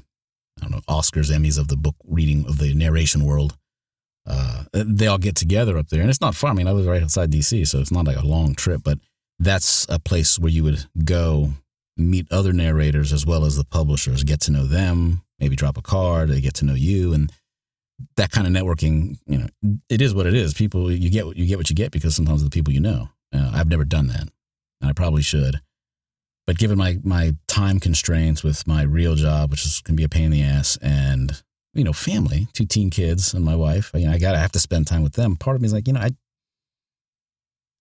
[0.62, 3.58] I don't know, Oscars, Emmys of the book reading, of the narration world.
[4.26, 6.00] Uh, they all get together up there.
[6.00, 6.52] And it's not far.
[6.52, 8.98] I mean, I live right outside DC, so it's not like a long trip, but
[9.40, 11.52] that's a place where you would go
[11.98, 15.82] meet other narrators as well as the publishers, get to know them, maybe drop a
[15.82, 17.32] card, they get to know you, and
[18.18, 19.18] that kind of networking.
[19.26, 20.54] You know, it is what it is.
[20.54, 23.10] People, you get what you get what you get because sometimes the people you know.
[23.34, 24.28] Uh, I've never done that,
[24.82, 25.62] and I probably should.
[26.48, 30.10] But given my my time constraints with my real job, which is can be a
[30.10, 31.42] pain in the ass, and
[31.74, 34.60] you know, family, two teen kids, and my wife, you know, I gotta have to
[34.60, 35.36] spend time with them.
[35.36, 36.12] Part of me is like, you know, I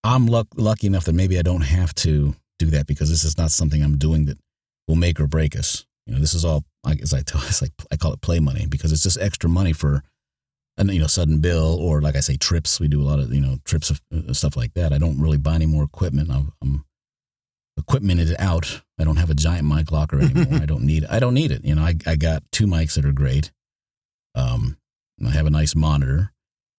[0.02, 3.36] I'm luck, lucky enough that maybe I don't have to do that because this is
[3.36, 4.38] not something I'm doing that
[4.86, 5.84] will make or break us.
[6.06, 8.40] You know, this is all, I as I tell, it's like I call it play
[8.40, 10.02] money because it's just extra money for,
[10.76, 12.80] and you know, sudden bill or like I say, trips.
[12.80, 14.92] We do a lot of you know trips of uh, stuff like that.
[14.92, 16.30] I don't really buy any more equipment.
[16.30, 16.84] I'm, I'm
[17.78, 18.82] equipmented out.
[18.98, 20.60] I don't have a giant mic locker anymore.
[20.60, 21.04] I don't need.
[21.06, 21.64] I don't need it.
[21.64, 23.52] You know, I I got two mics that are great.
[24.34, 24.76] Um,
[25.24, 26.32] I have a nice monitor.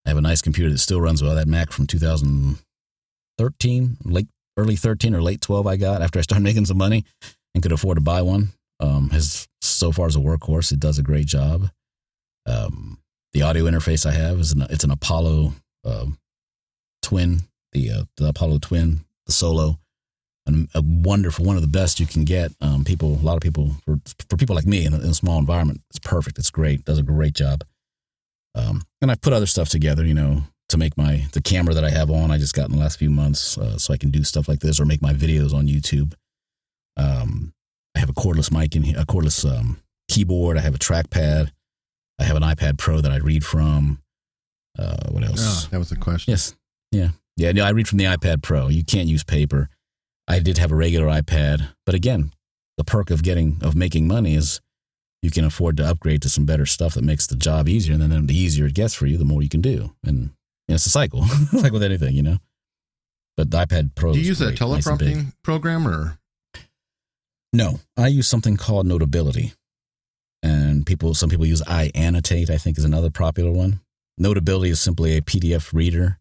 [0.06, 1.36] I have a nice computer that still runs well.
[1.36, 6.44] That Mac from 2013, late early 13 or late 12 I got after I started
[6.46, 7.06] making some money
[7.54, 8.54] and could afford to buy one.
[8.80, 11.70] Um, has so far as a workhorse, it does a great job.
[12.46, 13.00] Um,
[13.34, 15.54] the audio interface I have is an, it's an Apollo
[15.86, 16.18] um,
[17.02, 17.42] Twin,
[17.72, 19.80] the uh, the Apollo Twin, the Solo,
[20.46, 22.52] and a wonderful one of the best you can get.
[22.62, 25.14] Um, people, a lot of people for for people like me in a, in a
[25.14, 26.38] small environment, it's perfect.
[26.38, 26.86] It's great.
[26.86, 27.64] Does a great job.
[28.56, 31.84] Um, and I've put other stuff together, you know, to make my the camera that
[31.84, 32.32] I have on.
[32.32, 34.60] I just got in the last few months, uh, so I can do stuff like
[34.60, 36.14] this or make my videos on YouTube.
[36.98, 37.54] Um,
[37.96, 40.58] I have a cordless mic in here, a cordless um, keyboard.
[40.58, 41.52] I have a trackpad.
[42.20, 44.02] I have an iPad Pro that I read from.
[44.78, 45.66] Uh, what else?
[45.66, 46.32] Ah, that was the question.
[46.32, 46.56] Yes.
[46.92, 47.10] Yeah.
[47.38, 47.52] Yeah.
[47.52, 48.68] No, I read from the iPad Pro.
[48.68, 49.70] You can't use paper.
[50.28, 52.34] I did have a regular iPad, but again,
[52.78, 54.60] the perk of getting of making money is
[55.22, 57.94] you can afford to upgrade to some better stuff that makes the job easier.
[57.94, 59.96] And then the easier it gets for you, the more you can do.
[60.04, 60.32] And
[60.70, 62.38] know, it's a cycle, like with anything, you know.
[63.38, 64.14] But the iPad Pro.
[64.14, 66.18] Do you use a great, nice teleprompting program or?
[67.54, 69.54] No, I use something called Notability,
[70.44, 72.50] and people, some people use iAnnotate.
[72.50, 73.82] I think is another popular one.
[74.18, 76.20] Notability is simply a PDF reader.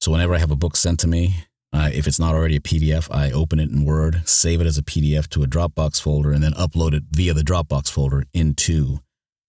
[0.00, 2.60] So whenever I have a book sent to me, uh, if it's not already a
[2.60, 6.32] PDF, I open it in Word, save it as a PDF to a Dropbox folder,
[6.32, 9.00] and then upload it via the Dropbox folder into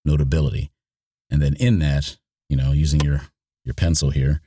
[0.05, 0.71] Notability.
[1.29, 2.17] And then in that,
[2.49, 3.21] you know, using your
[3.63, 4.41] your pencil here,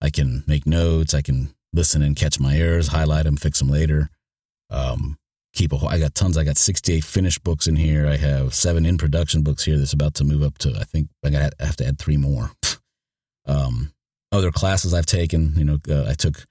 [0.00, 1.14] I can make notes.
[1.14, 4.10] I can listen and catch my errors, highlight them, fix them later.
[4.70, 5.18] Um,
[5.52, 6.36] keep a whole, I got tons.
[6.38, 8.06] I got 68 finished books in here.
[8.06, 11.08] I have seven in production books here that's about to move up to, I think
[11.24, 12.52] I got I have to add three more.
[13.46, 13.92] um,
[14.30, 16.44] other classes I've taken, you know, uh, I took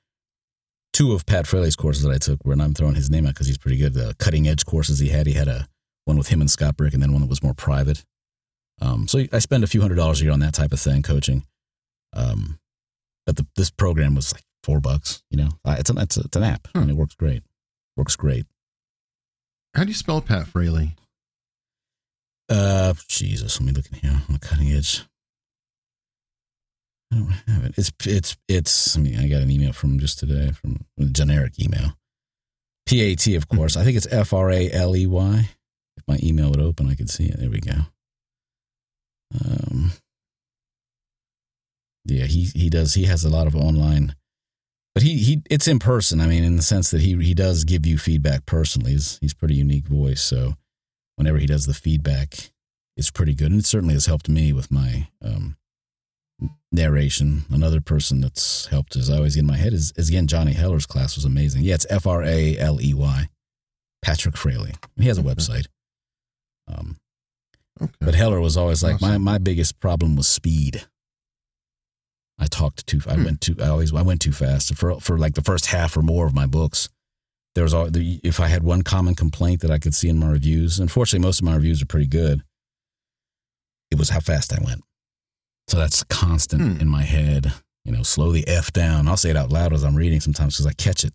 [0.94, 3.48] two of Pat Fraley's courses that I took where I'm throwing his name out because
[3.48, 3.94] he's pretty good.
[3.94, 5.68] The cutting edge courses he had, he had a
[6.06, 8.04] one with him and Scott Brick and then one that was more private.
[8.82, 11.04] Um, so I spend a few hundred dollars a year on that type of thing,
[11.04, 11.44] coaching.
[12.18, 12.60] Um,
[13.26, 16.22] but the, this program was like four bucks, you know, Uh, it's an, it's, a,
[16.22, 17.44] it's an app and it works great.
[17.96, 18.46] Works great.
[19.76, 20.96] How do you spell Pat Fraley?
[22.50, 25.04] Uh, Jesus, let me look in here on the cutting edge.
[27.12, 27.74] I don't have it.
[27.78, 28.98] It's it's it's.
[28.98, 31.94] I mean, I got an email from just today from a generic email.
[32.86, 33.78] P A T, of course.
[33.78, 35.50] I think it's F R A L E Y.
[35.96, 37.40] If my email would open, I could see it.
[37.40, 37.74] There we go.
[39.34, 39.92] Um,
[42.08, 42.94] yeah, he he does.
[42.96, 44.16] He has a lot of online,
[44.94, 46.20] but he he it's in person.
[46.22, 48.92] I mean, in the sense that he he does give you feedback personally.
[48.92, 50.22] He's he's pretty unique voice.
[50.22, 50.56] So
[51.16, 52.52] whenever he does the feedback,
[52.96, 55.58] it's pretty good, and it certainly has helped me with my um,
[56.72, 57.46] narration.
[57.50, 60.54] Another person that's helped, as I always get in my head, is, is again Johnny
[60.54, 61.64] Heller's class was amazing.
[61.64, 63.30] Yeah, it's F R A L E Y,
[64.02, 64.74] Patrick Fraley.
[64.98, 65.30] He has a Okay.
[65.34, 65.66] website.
[66.68, 66.98] Um,
[67.80, 67.94] Okay.
[68.02, 70.88] but Heller was always like my my biggest problem was speed.
[72.40, 73.02] I talked too.
[73.08, 73.24] I Hmm.
[73.26, 73.56] went too.
[73.60, 76.34] I always I went too fast for for like the first half or more of
[76.34, 76.90] my books.
[77.56, 80.20] There was all the, if I had one common complaint that I could see in
[80.20, 80.80] my reviews.
[80.80, 82.44] Unfortunately, most of my reviews are pretty good.
[83.90, 84.84] It was how fast I went.
[85.68, 86.82] So that's constant Hmm.
[86.82, 87.54] in my head.
[87.84, 89.08] You know, slow the f down.
[89.08, 91.14] I'll say it out loud as I'm reading sometimes because I catch it.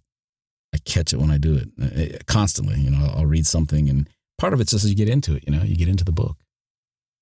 [0.75, 2.81] I catch it when I do it Uh, constantly.
[2.81, 4.09] You know, I'll, read something and
[4.39, 5.45] part of it's just as you get into it.
[5.47, 6.39] You know, you get into the book,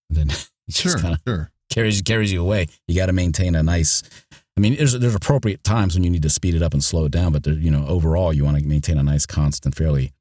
[0.09, 0.31] and then
[0.69, 1.53] it sure, just kind of sure.
[1.71, 2.67] Carries carries you away.
[2.87, 4.03] You got to maintain a nice.
[4.57, 7.07] I mean, there's there's appropriate times when you need to speed it up and slow
[7.07, 10.13] it down, but there, you know, overall, you want to maintain a nice, constant, fairly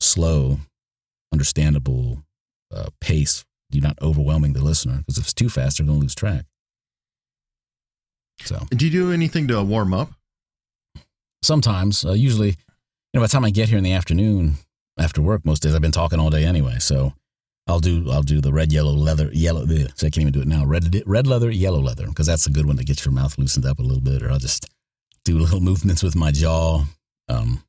[0.00, 0.58] slow,
[1.32, 2.22] understandable
[2.74, 3.44] uh, pace.
[3.70, 6.44] You're not overwhelming the listener because if it's too fast, they're going to lose track.
[8.42, 10.10] So Do you do anything to warm up?
[11.42, 12.54] sometimes, uh, usually, you
[13.14, 14.54] know, by the time I get here in the afternoon
[14.98, 16.78] after work, most days I've been talking all day anyway.
[16.80, 17.12] So
[17.66, 19.62] I'll do I'll do the red, yellow, leather, yellow.
[19.62, 20.64] ugh, So I can't even do it now.
[20.64, 23.66] Red red leather, yellow leather, because that's a good one to get your mouth loosened
[23.66, 24.22] up a little bit.
[24.22, 24.68] Or I'll just
[25.24, 26.84] do little movements with my jaw,
[27.28, 27.62] um,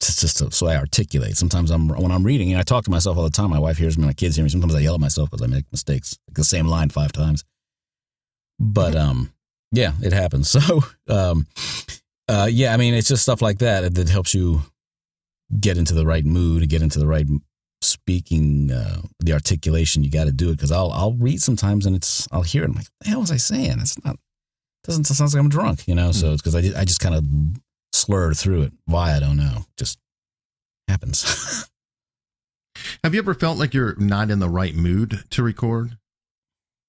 [0.00, 1.36] just just to, so I articulate.
[1.36, 3.50] Sometimes I'm when I'm reading, and I talk to myself all the time.
[3.50, 4.48] My wife hears me, my kids hear me.
[4.48, 7.44] Sometimes I yell at myself because I make mistakes, like the same line five times.
[8.58, 9.32] But um,
[9.72, 10.50] yeah, it happens.
[10.60, 11.46] So um,
[12.28, 14.62] uh, yeah, I mean, it's just stuff like that that helps you
[15.60, 17.26] get into the right mood, get into the right
[17.86, 20.04] speaking, uh, the articulation.
[20.04, 22.70] You got to do it because I'll I'll read sometimes and it's I'll hear it.
[22.70, 23.78] I'm like, the hell was I saying?
[23.80, 24.18] It's not
[24.84, 26.12] doesn't it sounds like I'm drunk, you know.
[26.12, 27.24] So it's because I I just kind of
[27.92, 28.72] slurred through it.
[28.84, 29.64] Why I don't know.
[29.76, 29.98] Just
[30.88, 31.68] happens.
[33.02, 35.96] Have you ever felt like you're not in the right mood to record?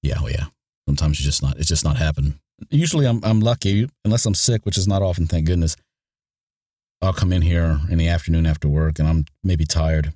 [0.03, 0.45] yeah, oh yeah.
[0.87, 1.57] Sometimes you just not.
[1.57, 2.39] It's just not happening.
[2.69, 5.27] Usually I'm I'm lucky unless I'm sick, which is not often.
[5.27, 5.75] Thank goodness.
[7.01, 10.13] I'll come in here in the afternoon after work and I'm maybe tired.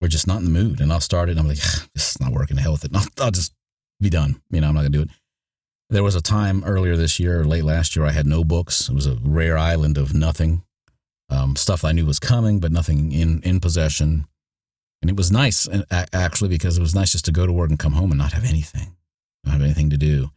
[0.00, 1.32] We're just not in the mood, and I'll start it.
[1.32, 1.58] And I'm like,
[1.94, 2.56] this is not working.
[2.56, 2.90] To hell with it.
[2.94, 3.52] I'll, I'll just
[4.00, 4.40] be done.
[4.50, 5.10] You know, I'm not gonna do it.
[5.90, 8.88] There was a time earlier this year or late last year I had no books.
[8.88, 10.62] It was a rare island of nothing.
[11.30, 14.26] Um, stuff I knew was coming, but nothing in in possession.
[15.00, 15.68] And it was nice,
[16.12, 18.32] actually, because it was nice just to go to work and come home and not
[18.32, 18.96] have anything,
[19.44, 20.30] not have anything to do.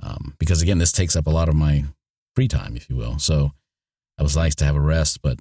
[0.00, 1.84] Um, because again, this takes up a lot of my
[2.36, 3.18] free time, if you will.
[3.18, 3.50] So
[4.18, 5.40] it was nice to have a rest, but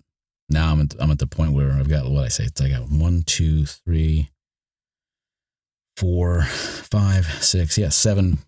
[0.50, 2.46] now I'm at, I'm at the point where I've got what I say.
[2.46, 4.30] It's I got one, two, three,
[5.96, 8.40] four, five, six, yeah, seven,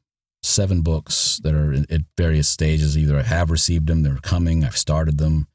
[0.44, 2.98] seven books that are in, at various stages.
[2.98, 5.48] Either I have received them, they're coming, I've started them.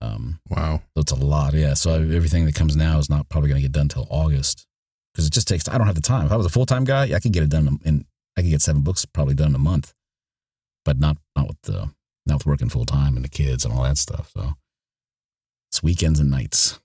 [0.00, 0.82] Um, Wow.
[0.94, 1.74] so it's a lot, yeah.
[1.74, 4.66] So everything that comes now is not probably going to get done until August
[5.12, 5.68] because it just takes.
[5.68, 6.26] I don't have the time.
[6.26, 8.04] If I was a full time guy, I could get it done in, in.
[8.36, 9.94] I could get seven books probably done in a month,
[10.84, 11.90] but not not with the
[12.26, 14.30] not with working full time and the kids and all that stuff.
[14.36, 14.52] So
[15.76, 16.80] it's weekends and nights.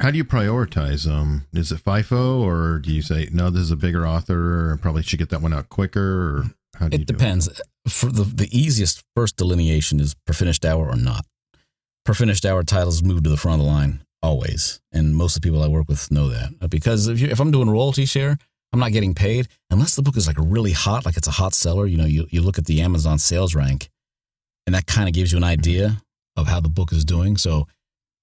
[0.00, 1.08] How do you prioritize?
[1.08, 3.48] Um, is it FIFO or do you say no?
[3.48, 4.76] This is a bigger author.
[4.82, 6.38] Probably should get that one out quicker.
[6.38, 6.44] Or
[6.76, 7.48] how do you It do depends.
[7.88, 11.26] For the the easiest first delineation is per finished hour or not.
[12.04, 15.42] Per finished hour titles move to the front of the line always, and most of
[15.42, 18.36] the people I work with know that because if you, if I'm doing royalty share,
[18.72, 21.54] I'm not getting paid unless the book is like really hot, like it's a hot
[21.54, 21.86] seller.
[21.86, 23.90] You know, you you look at the Amazon sales rank,
[24.66, 26.02] and that kind of gives you an idea
[26.36, 27.36] of how the book is doing.
[27.36, 27.66] So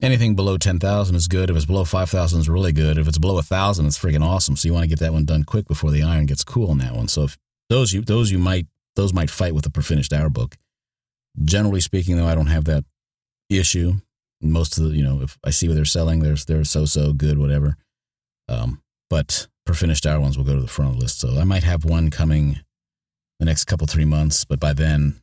[0.01, 1.49] anything below ten thousand is good.
[1.49, 2.97] If it's below five thousand, is really good.
[2.97, 4.55] If it's below a thousand, it's freaking awesome.
[4.55, 6.77] So you want to get that one done quick before the iron gets cool on
[6.79, 7.07] that one.
[7.07, 7.37] So if
[7.69, 10.55] those you those you might those might fight with a finished hour book.
[11.43, 12.83] Generally speaking, though, I don't have that
[13.49, 13.93] issue.
[14.41, 17.13] Most of the you know, if I see what they're selling, they're they're so so
[17.13, 17.77] good, whatever.
[18.49, 21.19] Um, but per finished hour ones will go to the front of the list.
[21.19, 22.59] So I might have one coming
[23.39, 25.21] the next couple three months, but by then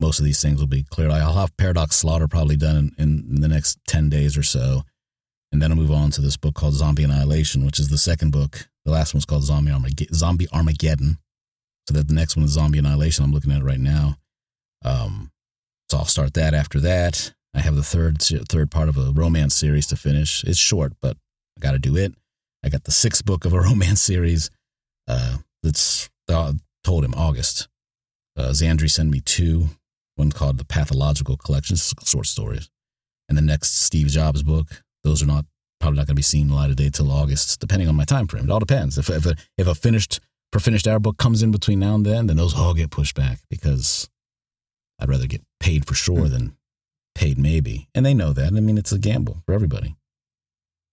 [0.00, 1.10] most of these things will be cleared.
[1.10, 4.82] I'll have Paradox Slaughter probably done in, in the next ten days or so,
[5.52, 8.30] and then I'll move on to this book called Zombie Annihilation, which is the second
[8.30, 8.68] book.
[8.84, 11.18] The last one's called Zombie Armag- Zombie Armageddon.
[11.88, 13.24] So that the next one is Zombie Annihilation.
[13.24, 14.16] I'm looking at it right now.
[14.84, 15.30] Um,
[15.88, 17.32] so I'll start that after that.
[17.54, 20.44] I have the third third part of a romance series to finish.
[20.44, 21.16] It's short, but
[21.56, 22.12] I got to do it.
[22.64, 24.50] I got the sixth book of a romance series.
[25.08, 26.52] Uh, that's uh,
[26.84, 27.68] told him August.
[28.36, 29.68] Uh, Xandri sent me two.
[30.16, 32.68] One called the Pathological Collection, short stories,
[33.28, 34.82] and the next Steve Jobs book.
[35.04, 35.44] Those are not
[35.78, 38.26] probably not going to be seen light of day till August, depending on my time
[38.26, 38.44] frame.
[38.44, 38.98] It all depends.
[38.98, 40.20] If if a, if a finished
[40.52, 43.14] for finished hour book comes in between now and then, then those all get pushed
[43.14, 44.08] back because
[44.98, 46.32] I'd rather get paid for sure mm-hmm.
[46.32, 46.56] than
[47.14, 48.48] paid maybe, and they know that.
[48.48, 49.96] I mean, it's a gamble for everybody.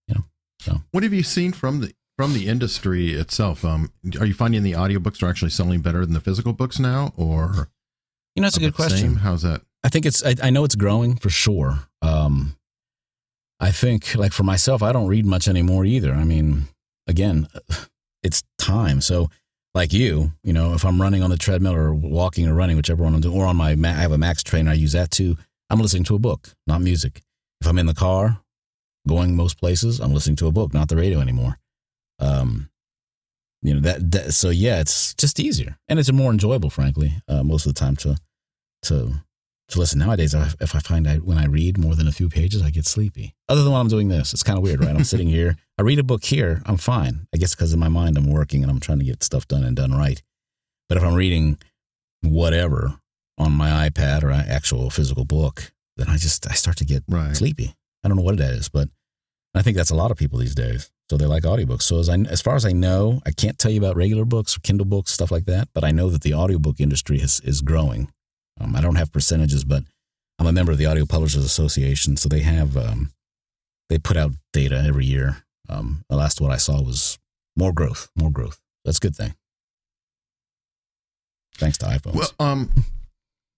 [0.08, 0.24] You know.
[0.60, 3.64] So what have you seen from the from the industry itself?
[3.64, 7.12] Um, are you finding the audiobooks are actually selling better than the physical books now,
[7.16, 7.68] or
[8.34, 9.10] you know, it's a good question.
[9.10, 9.16] Same?
[9.16, 9.62] How's that?
[9.82, 10.24] I think it's.
[10.24, 11.78] I, I know it's growing for sure.
[12.02, 12.56] Um,
[13.60, 16.12] I think, like for myself, I don't read much anymore either.
[16.12, 16.64] I mean,
[17.06, 17.48] again,
[18.22, 19.00] it's time.
[19.00, 19.30] So,
[19.74, 23.04] like you, you know, if I'm running on the treadmill or walking or running, whichever
[23.04, 25.36] one I'm doing, or on my, I have a Max trainer, I use that too.
[25.70, 27.22] I'm listening to a book, not music.
[27.60, 28.40] If I'm in the car,
[29.08, 31.58] going most places, I'm listening to a book, not the radio anymore.
[32.18, 32.68] Um,
[33.64, 37.42] you know that, that so yeah, it's just easier and it's more enjoyable, frankly, uh,
[37.42, 38.16] most of the time to
[38.82, 39.14] to
[39.68, 39.98] to listen.
[39.98, 42.84] Nowadays, if I find I when I read more than a few pages, I get
[42.84, 43.34] sleepy.
[43.48, 44.94] Other than when I'm doing this, it's kind of weird, right?
[44.94, 47.26] I'm sitting here, I read a book here, I'm fine.
[47.34, 49.64] I guess because in my mind I'm working and I'm trying to get stuff done
[49.64, 50.22] and done right.
[50.90, 51.58] But if I'm reading
[52.20, 53.00] whatever
[53.38, 57.02] on my iPad or an actual physical book, then I just I start to get
[57.08, 57.34] right.
[57.34, 57.74] sleepy.
[58.04, 58.90] I don't know what it is, but
[59.54, 60.90] I think that's a lot of people these days.
[61.10, 61.82] So they like audiobooks.
[61.82, 64.56] So as I as far as I know, I can't tell you about regular books
[64.56, 67.60] or Kindle books, stuff like that, but I know that the audiobook industry is is
[67.60, 68.10] growing.
[68.60, 69.84] Um, I don't have percentages, but
[70.38, 73.12] I'm a member of the Audio Publishers Association, so they have um,
[73.88, 75.44] they put out data every year.
[75.68, 77.18] Um, the last what I saw was
[77.56, 78.60] more growth, more growth.
[78.84, 79.34] That's a good thing.
[81.56, 82.14] Thanks to iPhones.
[82.14, 82.70] Well, um,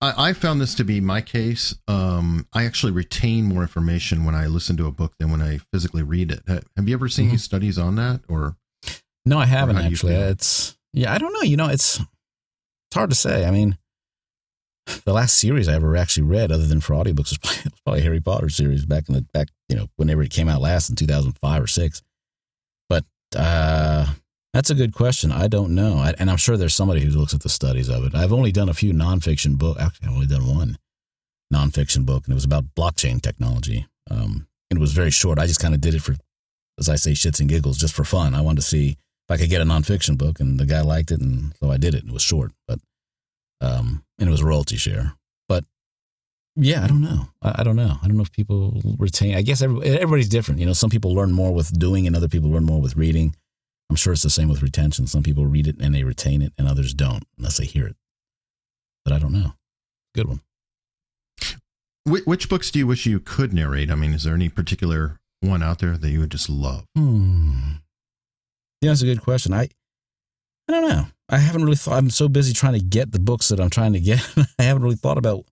[0.07, 1.75] I, I found this to be my case.
[1.89, 5.59] Um, I actually retain more information when I listen to a book than when I
[5.73, 6.43] physically read it.
[6.77, 7.33] Have you ever seen mm-hmm.
[7.33, 8.57] any studies on that, or?
[9.25, 10.15] No, I haven't actually.
[10.15, 11.43] It's yeah, I don't know.
[11.43, 13.45] You know, it's it's hard to say.
[13.45, 13.77] I mean,
[15.05, 18.03] the last series I ever actually read, other than for audiobooks, was probably, was probably
[18.03, 20.97] Harry Potter series back in the back, you know, whenever it came out last in
[20.97, 22.03] 2005 or six.
[22.89, 23.05] But
[23.37, 24.07] uh,
[24.57, 25.31] that's a good question.
[25.31, 28.05] I don't know, I, and I'm sure there's somebody who looks at the studies of
[28.05, 28.15] it.
[28.15, 29.79] I've only done a few nonfiction book.
[29.79, 30.79] Actually, I've only done one
[31.53, 33.87] nonfiction book, and it was about blockchain technology.
[34.11, 35.39] Um, and it was very short.
[35.39, 36.17] I just kind of did it for,
[36.79, 38.35] as I say, shits and giggles, just for fun.
[38.35, 41.11] I wanted to see if I could get a nonfiction book, and the guy liked
[41.11, 42.05] it, and so I did it.
[42.05, 42.79] It was short, but
[43.61, 45.13] um, and it was royalty share.
[45.51, 45.65] But
[46.55, 47.29] yeah, I don't know.
[47.43, 47.99] I, I, don't know.
[48.03, 49.35] I don't know if people retain.
[49.35, 50.61] I guess every, everybody's different.
[50.61, 53.37] You know, some people learn more with doing, and other people learn more with reading.
[53.89, 55.07] I'm sure it's the same with retention.
[55.07, 57.97] Some people read it and they retain it, and others don't unless they hear it.
[59.05, 59.53] But I don't know.
[60.15, 60.41] Good one.
[62.05, 63.91] Which books do you wish you could narrate?
[63.91, 66.85] I mean, is there any particular one out there that you would just love?
[66.97, 67.73] Hmm.
[68.81, 69.53] Yeah, that's a good question.
[69.53, 69.69] I
[70.69, 71.07] I don't know.
[71.29, 71.97] I haven't really thought.
[71.97, 74.21] I'm so busy trying to get the books that I'm trying to get.
[74.59, 75.45] I haven't really thought about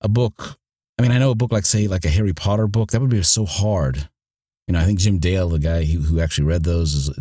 [0.00, 0.58] a book.
[0.98, 2.90] I mean, I know a book like, say, like a Harry Potter book.
[2.90, 4.08] That would be so hard.
[4.66, 7.18] You know, I think Jim Dale, the guy who, who actually read those, is,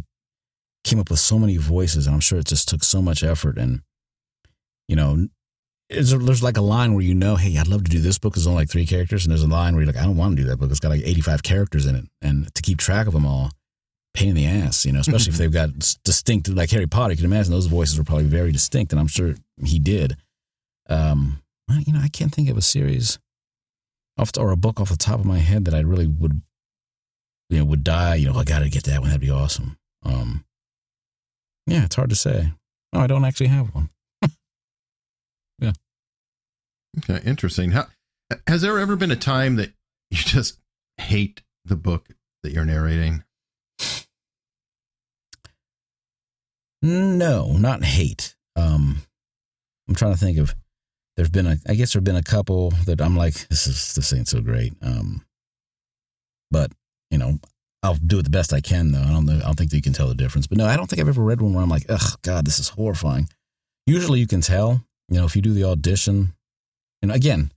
[0.86, 3.58] came up with so many voices, and I'm sure it just took so much effort.
[3.58, 3.82] And
[4.88, 5.28] you know,
[5.90, 8.38] there's like a line where you know, hey, I'd love to do this book.
[8.38, 10.38] It's only like three characters, and there's a line where you're like, I don't want
[10.38, 10.72] to do that book.
[10.72, 13.52] It's got like 85 characters in it, and to keep track of them all
[14.14, 15.70] pain in the ass, you know, especially if they've got
[16.04, 17.12] distinct, like Harry Potter.
[17.12, 20.16] You can imagine those voices were probably very distinct, and I'm sure he did.
[20.88, 21.42] Um,
[21.86, 23.20] you know, I can't think of a series
[24.18, 26.42] off the, or a book off the top of my head that I really would,
[27.50, 28.16] you know, would die.
[28.16, 29.10] You know, I got to get that one.
[29.10, 29.78] That'd be awesome.
[30.04, 30.46] Um,
[31.68, 32.54] yeah, it's hard to say.
[32.94, 33.90] No, I don't actually have one.
[35.60, 35.74] yeah.
[37.00, 37.72] Okay, interesting.
[37.72, 37.88] How,
[38.48, 39.74] has there ever been a time that
[40.12, 40.60] you just
[40.98, 42.10] hate the book
[42.44, 43.24] that you're narrating?
[46.82, 48.36] No, not hate.
[48.56, 49.02] Um,
[49.88, 50.56] I'm trying to think of.
[51.16, 51.58] There's been a.
[51.68, 54.74] I guess there've been a couple that I'm like, this is this ain't so great.
[54.82, 55.26] Um,
[56.52, 56.72] but
[57.10, 57.40] you know,
[57.86, 59.02] I'll do it the best I can though.
[59.02, 59.38] I don't know.
[59.38, 60.48] I don't think that you can tell the difference.
[60.48, 62.58] But no, I don't think I've ever read one where I'm like, ugh, God, this
[62.58, 63.30] is horrifying.
[63.86, 64.84] Usually you can tell.
[65.10, 66.34] You know, if you do the audition,
[67.04, 67.52] and again,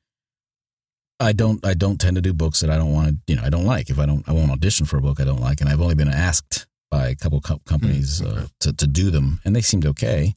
[1.18, 1.64] I don't.
[1.64, 3.16] I don't tend to do books that I don't want to.
[3.26, 3.89] You know, I don't like.
[3.89, 5.62] If I don't, I won't audition for a book I don't like.
[5.62, 8.41] And I've only been asked by a couple co- companies mm, okay.
[8.41, 10.35] uh, to to do them, and they seemed okay.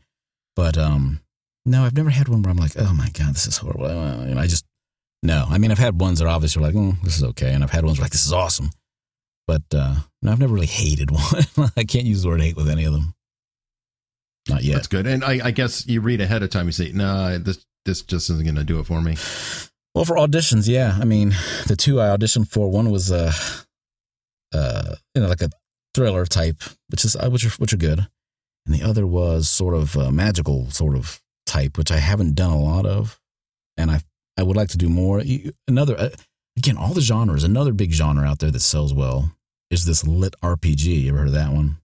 [0.56, 1.20] But um,
[1.66, 3.88] no, I've never had one where I'm like, oh my god, this is horrible.
[3.88, 4.66] I just
[5.22, 5.46] no.
[5.50, 7.72] I mean, I've had ones that obviously are like, mm, this is okay, and I've
[7.72, 8.72] had ones like this is awesome.
[9.48, 11.12] But uh, no, I've never really hated
[11.58, 11.72] one.
[11.76, 13.14] I can't use the word hate with any of them.
[14.50, 14.76] Not yet.
[14.76, 15.08] That's good.
[15.08, 16.66] And I, I guess you read ahead of time.
[16.66, 19.18] You say, no, nah, this this just isn't going to do it for me.
[19.94, 20.98] Well, for auditions, yeah.
[21.00, 21.34] I mean,
[21.68, 23.34] the two I auditioned for, one was uh,
[24.54, 25.50] uh, you know, like a
[25.94, 28.08] thriller type, which is uh, which are which are good,
[28.66, 32.52] and the other was sort of a magical sort of type, which I haven't done
[32.52, 33.20] a lot of,
[33.78, 34.02] and I
[34.38, 35.22] I would like to do more.
[35.68, 36.10] Another uh,
[36.58, 37.44] again, all the genres.
[37.44, 39.32] Another big genre out there that sells well
[39.70, 41.04] is this lit RPG.
[41.04, 41.78] You ever heard of that one?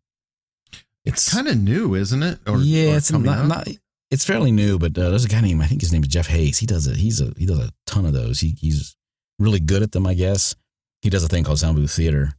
[1.05, 2.39] It's kind of new, isn't it?
[2.45, 3.67] Or, yeah, or it's not, not,
[4.11, 6.27] It's fairly new, but uh, there's a guy named I think his name is Jeff
[6.27, 6.57] Hays.
[6.57, 6.97] He does it.
[6.97, 8.41] He's a he does a ton of those.
[8.41, 8.97] He he's
[9.39, 10.55] really good at them, I guess.
[11.01, 12.33] He does a thing called Sound Booth Theater,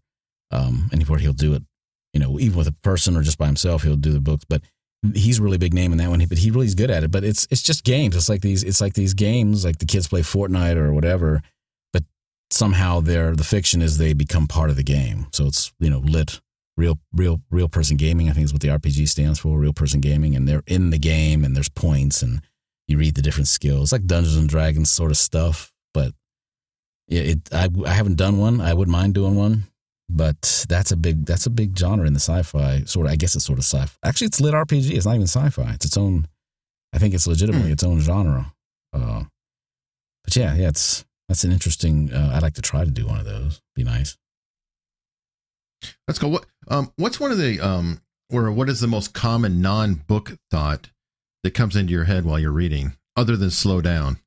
[0.50, 1.62] um, and where he'll do it,
[2.12, 4.44] you know, even with a person or just by himself, he'll do the books.
[4.46, 4.62] But
[5.14, 6.22] he's a really big name in that one.
[6.26, 7.10] But he really is good at it.
[7.10, 8.16] But it's it's just games.
[8.16, 8.64] It's like these.
[8.64, 11.42] It's like these games, like the kids play Fortnite or whatever.
[12.50, 15.26] Somehow they're the fiction is they become part of the game.
[15.32, 16.40] So it's you know lit
[16.76, 18.28] real real real person gaming.
[18.28, 19.58] I think is what the RPG stands for.
[19.58, 22.40] Real person gaming, and they're in the game, and there's points, and
[22.86, 25.72] you read the different skills, like Dungeons and Dragons sort of stuff.
[25.92, 26.12] But
[27.06, 28.60] yeah, it I I haven't done one.
[28.60, 29.68] I wouldn't mind doing one
[30.08, 33.12] but that's a big that's a big genre in the sci-fi sort of.
[33.12, 33.94] I guess it's sort of sci-fi.
[34.02, 34.90] Actually, it's lit RPG.
[34.90, 35.72] It's not even sci-fi.
[35.74, 36.26] It's its own.
[36.92, 37.72] I think it's legitimately hmm.
[37.72, 38.52] its own genre.
[38.92, 39.24] Uh,
[40.24, 42.12] but yeah, yeah, it's that's an interesting.
[42.12, 43.60] Uh, I'd like to try to do one of those.
[43.74, 44.16] Be nice.
[46.06, 46.28] Let's go.
[46.28, 48.00] What um what's one of the um
[48.30, 50.90] or what is the most common non-book thought
[51.44, 54.18] that comes into your head while you're reading, other than slow down?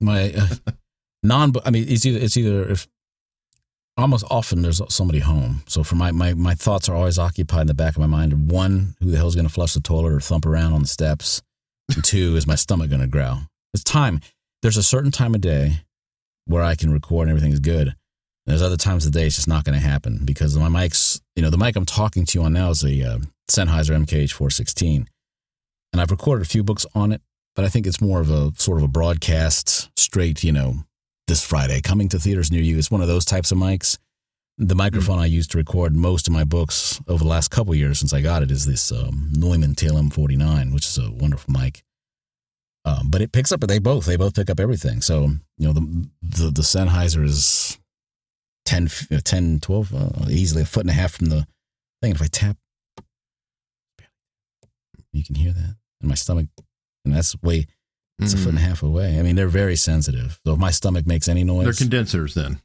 [0.00, 0.72] My uh,
[1.22, 1.52] non.
[1.64, 2.88] I mean, it's either it's either if
[3.96, 5.62] almost often there's somebody home.
[5.66, 8.50] So for my, my, my thoughts are always occupied in the back of my mind.
[8.50, 11.42] One, who the hell's going to flush the toilet or thump around on the steps?
[11.94, 13.42] And two, is my stomach going to growl?
[13.74, 14.20] It's time.
[14.62, 15.82] There's a certain time of day
[16.46, 17.94] where I can record and everything is good.
[18.46, 21.20] There's other times of the day it's just not going to happen because my mic's,
[21.36, 23.18] you know, the mic I'm talking to you on now is a uh,
[23.50, 25.06] Sennheiser MKH 416.
[25.92, 27.20] And I've recorded a few books on it,
[27.54, 30.84] but I think it's more of a sort of a broadcast, straight, you know,
[31.28, 32.78] this Friday coming to theaters near you.
[32.78, 33.98] It's one of those types of mics.
[34.58, 35.24] The microphone mm-hmm.
[35.24, 38.20] I use to record most of my books over the last couple years since I
[38.20, 41.82] got it is this um, Neumann TLM49, which is a wonderful mic.
[42.84, 43.60] Um, but it picks up.
[43.60, 45.00] They both they both pick up everything.
[45.02, 45.28] So
[45.58, 47.78] you know the the, the Sennheiser is
[48.64, 48.88] 10,
[49.22, 51.46] 10 12, uh, easily a foot and a half from the
[52.00, 52.12] thing.
[52.12, 52.56] If I tap,
[55.12, 56.46] you can hear that in my stomach,
[57.04, 57.66] and that's way
[58.18, 58.38] it's mm.
[58.38, 59.18] a foot and a half away.
[59.18, 60.40] I mean, they're very sensitive.
[60.46, 62.34] So if my stomach makes any noise, they're condensers.
[62.34, 62.60] Then,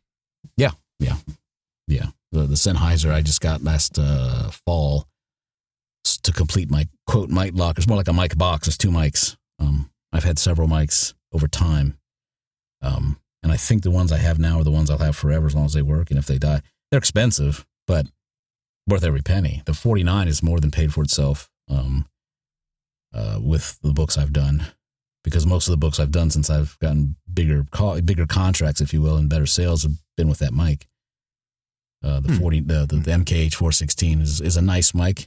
[0.55, 1.17] yeah, yeah,
[1.87, 2.07] yeah.
[2.31, 5.07] The the Sennheiser I just got last uh, fall
[6.23, 7.77] to complete my quote mic lock.
[7.77, 8.67] It's more like a mic box.
[8.67, 9.35] It's two mics.
[9.59, 11.97] Um, I've had several mics over time,
[12.81, 15.47] um, and I think the ones I have now are the ones I'll have forever
[15.47, 16.09] as long as they work.
[16.09, 18.07] And if they die, they're expensive, but
[18.87, 19.61] worth every penny.
[19.65, 21.49] The forty nine is more than paid for itself.
[21.69, 22.07] Um,
[23.13, 24.67] uh, with the books I've done
[25.23, 27.65] because most of the books I've done since I've gotten bigger
[28.03, 30.87] bigger contracts, if you will, and better sales have been with that mic.
[32.03, 32.37] Uh, the hmm.
[32.37, 35.25] forty the, the, the MKH four sixteen is is a nice mic.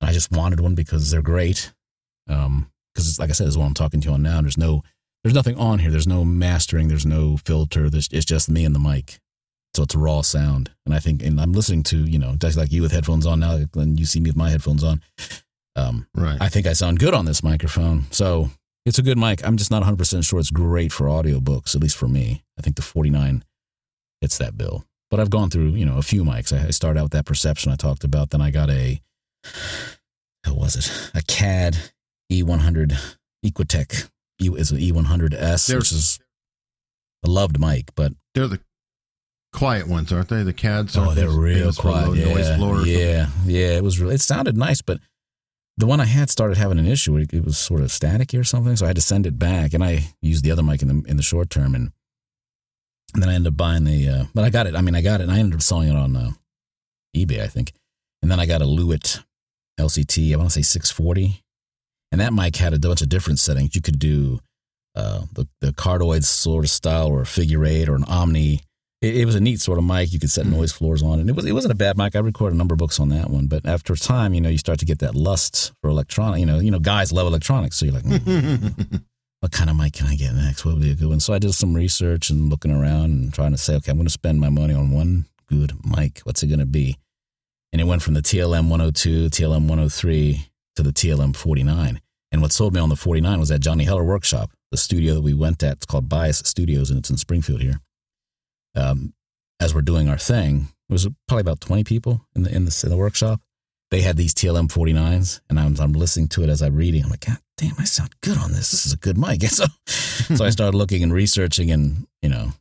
[0.00, 1.72] I just wanted one because they're great.
[2.28, 4.40] Um, because it's like I said, is what I'm talking to you on now.
[4.40, 4.82] There's no
[5.22, 5.90] there's nothing on here.
[5.90, 6.88] There's no mastering.
[6.88, 7.90] There's no filter.
[7.90, 9.20] There's it's just me and the mic.
[9.74, 10.70] So it's a raw sound.
[10.84, 13.40] And I think, and I'm listening to, you know, just like you with headphones on
[13.40, 15.00] now, and you see me with my headphones on.
[15.76, 16.36] Um, right.
[16.40, 18.06] I think I sound good on this microphone.
[18.10, 18.50] So
[18.84, 19.46] it's a good mic.
[19.46, 22.42] I'm just not 100% sure it's great for audiobooks, at least for me.
[22.58, 23.44] I think the 49
[24.20, 24.84] hits that bill.
[25.10, 26.52] But I've gone through, you know, a few mics.
[26.52, 28.30] I, started out with that perception I talked about.
[28.30, 29.00] Then I got a,
[30.44, 31.10] how was it?
[31.14, 31.76] A CAD
[32.30, 34.08] E100 Equitek.
[34.40, 36.18] E, it's an E100S, they're, which is
[37.24, 38.12] a loved mic, but.
[38.34, 38.60] They're the
[39.52, 40.42] quiet ones, aren't they?
[40.42, 40.96] The CADs.
[40.96, 42.16] Oh, they're real quiet.
[42.16, 43.76] Yeah, yeah, yeah.
[43.76, 43.98] It was.
[44.00, 45.00] Really, it sounded nice, but
[45.76, 47.16] the one I had started having an issue.
[47.16, 49.74] It, it was sort of staticky or something, so I had to send it back,
[49.74, 51.92] and I used the other mic in the in the short term, and,
[53.14, 54.08] and then I ended up buying the.
[54.08, 54.76] Uh, but I got it.
[54.76, 56.30] I mean, I got it, and I ended up selling it on uh,
[57.16, 57.72] eBay, I think,
[58.22, 59.22] and then I got a Lewitt
[59.78, 60.32] LCT.
[60.32, 61.42] I want to say 640,
[62.12, 63.74] and that mic had a bunch of different settings.
[63.74, 64.40] You could do
[64.94, 68.60] uh, the the cardioid sort of style, or a figure eight, or an omni
[69.00, 70.12] it, it, was a neat sort of mic.
[70.12, 70.56] You could set mm-hmm.
[70.56, 72.14] noise floors on, and it was it wasn't a bad mic.
[72.14, 74.58] I recorded a number of books on that one, but after time, you know, you
[74.58, 76.40] start to get that lust for electronic.
[76.40, 79.02] You know, you know, guys love electronics, so you're like, mm,
[79.40, 80.64] what kind of mic can I get next?
[80.64, 81.20] What would be a good one?
[81.20, 84.06] So I did some research and looking around and trying to say, okay, I'm going
[84.06, 86.20] to spend my money on one good mic.
[86.24, 86.98] What's it going to be?
[87.72, 90.49] And it went from the TLM 102, TLM 103
[90.82, 92.00] to the TLM 49.
[92.32, 95.22] And what sold me on the 49 was that Johnny Heller workshop, the studio that
[95.22, 95.78] we went at.
[95.78, 97.80] It's called Bias Studios, and it's in Springfield here
[98.74, 99.14] um,
[99.58, 102.80] as we're doing our thing, it was probably about 20 people in the, in the,
[102.84, 103.40] in the workshop.
[103.90, 107.02] they had these TLM 49s, and I'm, I'm listening to it as I'm reading.
[107.04, 108.70] I'm like, God damn, I sound good on this.
[108.70, 109.42] This is a good mic.
[109.42, 109.64] And so,
[110.36, 112.52] so I started looking and researching, and you know,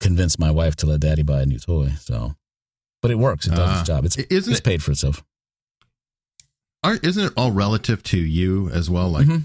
[0.00, 1.90] convinced my wife to let Daddy buy a new toy.
[2.00, 2.34] So,
[3.02, 3.46] but it works.
[3.46, 3.80] It does Ah.
[3.80, 4.04] its job.
[4.04, 5.24] It's Isn't it's paid for itself.
[6.84, 9.10] Aren't, isn't it all relative to you as well?
[9.10, 9.44] Like Mhm.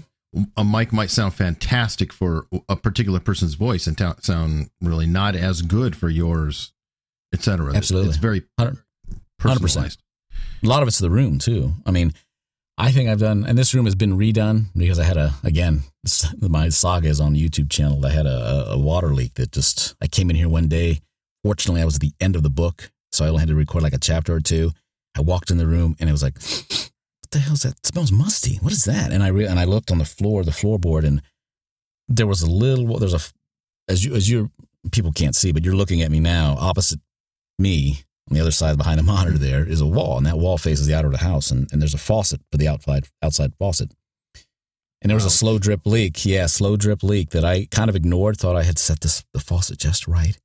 [0.56, 5.62] a mic might sound fantastic for a particular person's voice and sound really not as
[5.62, 6.72] good for yours,
[7.32, 7.74] etc.
[7.74, 8.10] Absolutely.
[8.10, 8.78] it's very Hundred-
[9.40, 9.60] 100%.
[9.62, 10.02] personalized.
[10.62, 11.74] a lot of it's the room too.
[11.86, 12.12] I mean,
[12.78, 15.82] I think I've done, and this room has been redone because I had a again,
[16.40, 18.04] my saga is on the YouTube channel.
[18.06, 21.00] I had a, a water leak that just I came in here one day.
[21.42, 23.82] Fortunately, I was at the end of the book, so I only had to record
[23.82, 24.72] like a chapter or two.
[25.16, 26.38] I walked in the room and it was like,
[27.30, 27.78] "What the hell's that?
[27.78, 28.56] It smells musty.
[28.56, 31.22] What is that?" And I re- and I looked on the floor, the floorboard, and
[32.08, 32.98] there was a little.
[32.98, 33.20] There's a
[33.88, 34.50] as you as you
[34.90, 36.56] people can't see, but you're looking at me now.
[36.58, 37.00] Opposite
[37.58, 40.58] me on the other side behind the monitor there is a wall, and that wall
[40.58, 43.52] faces the outer of the house, and, and there's a faucet for the outside outside
[43.58, 43.92] faucet.
[45.02, 46.26] And there was a slow drip leak.
[46.26, 49.40] Yeah, slow drip leak that I kind of ignored, thought I had set this the
[49.40, 50.36] faucet just right.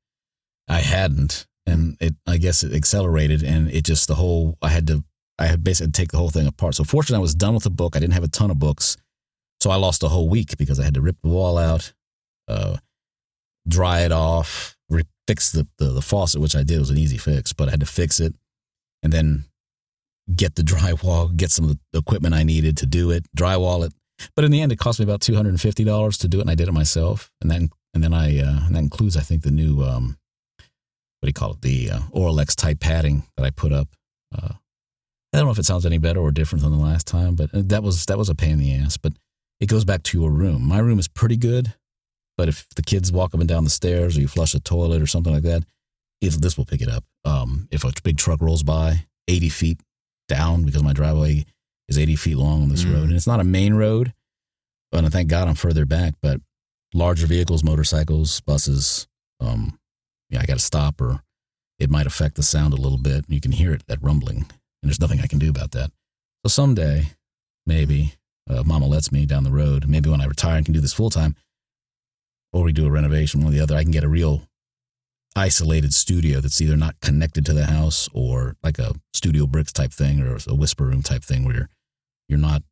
[0.67, 1.47] I hadn't.
[1.65, 5.03] And it I guess it accelerated and it just the whole I had to
[5.37, 6.75] I had basically take the whole thing apart.
[6.75, 7.95] So fortunately I was done with the book.
[7.95, 8.97] I didn't have a ton of books.
[9.59, 11.93] So I lost a whole week because I had to rip the wall out,
[12.47, 12.77] uh,
[13.67, 16.77] dry it off, re- fix the, the the faucet, which I did.
[16.77, 18.35] It was an easy fix, but I had to fix it
[19.01, 19.45] and then
[20.33, 23.93] get the drywall, get some of the equipment I needed to do it, drywall it.
[24.35, 26.39] But in the end, it cost me about two hundred and fifty dollars to do
[26.39, 27.31] it, and I did it myself.
[27.41, 30.17] And then and then I uh, and that includes, I think, the new um,
[31.19, 33.89] what do you call it, the uh, Auralex type padding that I put up.
[34.33, 34.53] Uh,
[35.35, 37.53] I don't know if it sounds any better or different than the last time, but
[37.53, 38.95] uh, that was that was a pain in the ass.
[38.95, 39.13] But
[39.59, 40.63] it goes back to your room.
[40.63, 41.73] My room is pretty good,
[42.37, 45.01] but if the kids walk up and down the stairs or you flush a toilet
[45.01, 45.63] or something like that,
[46.21, 47.03] this will pick it up.
[47.25, 49.79] Um, if a big truck rolls by, eighty feet
[50.29, 51.45] down because my driveway
[51.89, 52.93] is eighty feet long on this Mm.
[52.93, 54.13] road, and it's not a main road.
[54.91, 56.13] But thank God I'm further back.
[56.21, 56.39] But
[56.93, 59.05] larger vehicles, motorcycles, buses,
[59.41, 59.77] um,
[60.29, 61.21] yeah, I got to stop or
[61.77, 63.25] it might affect the sound a little bit.
[63.27, 64.45] You can hear it, that rumbling,
[64.81, 65.91] and there's nothing I can do about that.
[66.45, 67.07] So someday,
[67.65, 68.13] maybe,
[68.49, 70.93] uh, Mama lets me down the road, maybe when I retire and can do this
[70.93, 71.35] full time,
[72.53, 74.43] or we do a renovation, one or the other, I can get a real
[75.35, 79.91] isolated studio that's either not connected to the house or like a studio bricks type
[79.91, 81.69] thing or a whisper room type thing where you're,
[82.29, 82.63] you're not,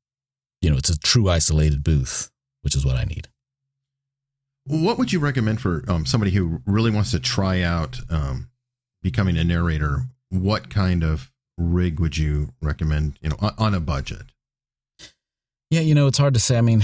[0.62, 2.32] you know, it's a true isolated booth,
[2.62, 3.28] which is what I need.
[4.66, 8.50] What would you recommend for um, somebody who really wants to try out um,
[9.02, 10.04] becoming a narrator?
[10.30, 13.18] What kind of rig would you recommend?
[13.22, 14.24] You know, on, on a budget.
[15.70, 16.58] Yeah, you know, it's hard to say.
[16.58, 16.84] I mean,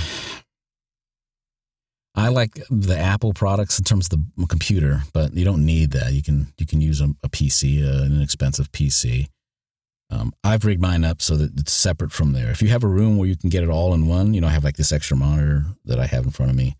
[2.16, 6.12] I like the Apple products in terms of the computer, but you don't need that.
[6.12, 9.28] You can you can use a, a PC, uh, an inexpensive PC.
[10.12, 12.50] Um, I've rigged mine up so that it's separate from there.
[12.50, 14.48] If you have a room where you can get it all in one, you know,
[14.48, 16.76] I have like this extra monitor that I have in front of me,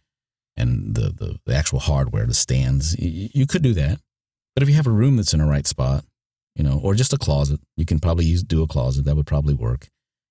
[0.58, 2.98] and the the, the actual hardware, the stands.
[2.98, 4.00] You, you could do that,
[4.56, 6.04] but if you have a room that's in the right spot,
[6.60, 9.06] you know, or just a closet, you can probably use do a closet.
[9.06, 9.88] That would probably work.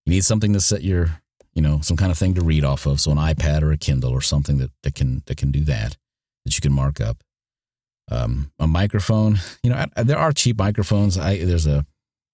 [0.07, 1.20] You need something to set your
[1.55, 3.01] you know, some kind of thing to read off of.
[3.01, 5.97] So an iPad or a Kindle or something that, that can that can do that,
[6.45, 7.24] that you can mark up.
[8.11, 11.18] Um, a microphone, you know, I, I- there are cheap microphones.
[11.18, 11.85] I there's a,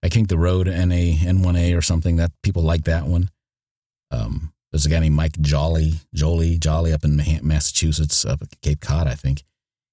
[0.03, 3.31] I think the Rode NA N1A or something that people like that one.
[4.11, 8.81] Um, there's a guy named Mike Jolly, Jolie, Jolly up in Massachusetts, up at Cape
[8.81, 9.43] Cod, I think.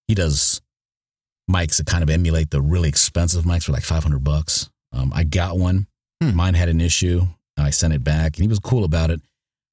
[0.09, 0.61] He does
[1.51, 4.71] mics that kind of emulate the really expensive mics for like 500 bucks.
[4.93, 5.87] Um, I got one.
[6.23, 6.35] Hmm.
[6.35, 7.23] Mine had an issue.
[7.59, 9.21] I sent it back, and he was cool about it.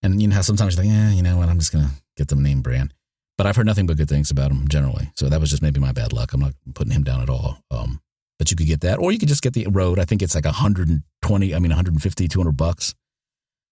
[0.04, 2.28] And you know how sometimes you're like, yeah, you know what, I'm just gonna get
[2.28, 2.94] the name brand.
[3.38, 5.12] But I've heard nothing but good things about him generally.
[5.16, 6.34] So that was just maybe my bad luck.
[6.34, 7.60] I'm not putting him down at all.
[7.72, 8.02] Um,
[8.38, 10.00] but you could get that, or you could just get the Rode.
[10.00, 11.56] I think it's like 120.
[11.56, 12.96] I mean, 150, 200 bucks.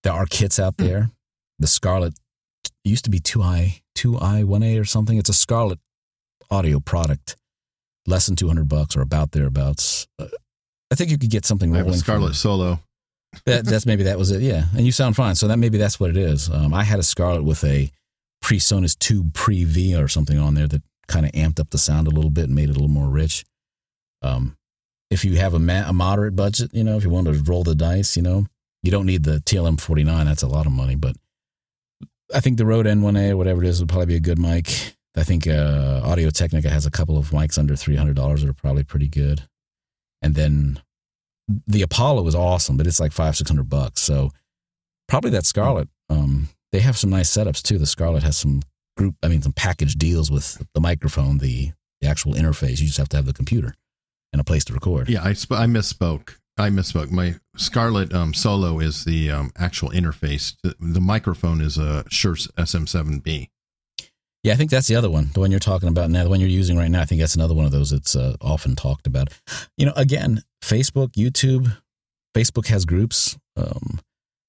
[0.03, 1.09] There are kits out there.
[1.59, 2.13] The Scarlett
[2.83, 5.17] used to be two i, two i, one a or something.
[5.17, 5.79] It's a Scarlett
[6.49, 7.35] audio product,
[8.07, 10.07] less than 200 bucks or about thereabouts.
[10.17, 10.27] Uh,
[10.91, 11.99] I think you could get something I have a rolling.
[11.99, 12.79] Scarlett Solo.
[13.45, 14.41] that, that's maybe that was it.
[14.41, 15.35] Yeah, and you sound fine.
[15.35, 16.49] So that maybe that's what it is.
[16.49, 17.91] Um, I had a Scarlett with a
[18.43, 22.07] PreSonus Tube Pre V or something on there that kind of amped up the sound
[22.07, 23.45] a little bit and made it a little more rich.
[24.21, 24.57] Um,
[25.09, 27.63] if you have a, ma- a moderate budget, you know, if you want to roll
[27.63, 28.45] the dice, you know,
[28.83, 30.25] you don't need the TLM 49.
[30.25, 31.15] That's a lot of money, but
[32.33, 34.95] I think the Rode N1A or whatever it is would probably be a good mic.
[35.17, 38.83] I think uh, Audio Technica has a couple of mics under $300 that are probably
[38.83, 39.43] pretty good.
[40.21, 40.81] And then
[41.65, 44.01] the Apollo is awesome, but it's like five, six hundred bucks.
[44.01, 44.31] So
[45.07, 45.89] probably that Scarlett.
[46.09, 47.77] Um, they have some nice setups too.
[47.77, 48.61] The Scarlett has some
[48.95, 52.79] group, I mean, some package deals with the microphone, the, the actual interface.
[52.79, 53.73] You just have to have the computer
[54.33, 55.09] and a place to record.
[55.09, 56.35] Yeah, I, sp- I misspoke.
[56.57, 57.11] I misspoke.
[57.11, 60.55] My Scarlett um, Solo is the um, actual interface.
[60.63, 63.49] The, the microphone is a Shure SM7B.
[64.43, 65.31] Yeah, I think that's the other one.
[65.33, 67.01] The one you're talking about now, the one you're using right now.
[67.01, 69.29] I think that's another one of those that's uh, often talked about.
[69.77, 71.75] You know, again, Facebook, YouTube.
[72.35, 73.99] Facebook has groups um,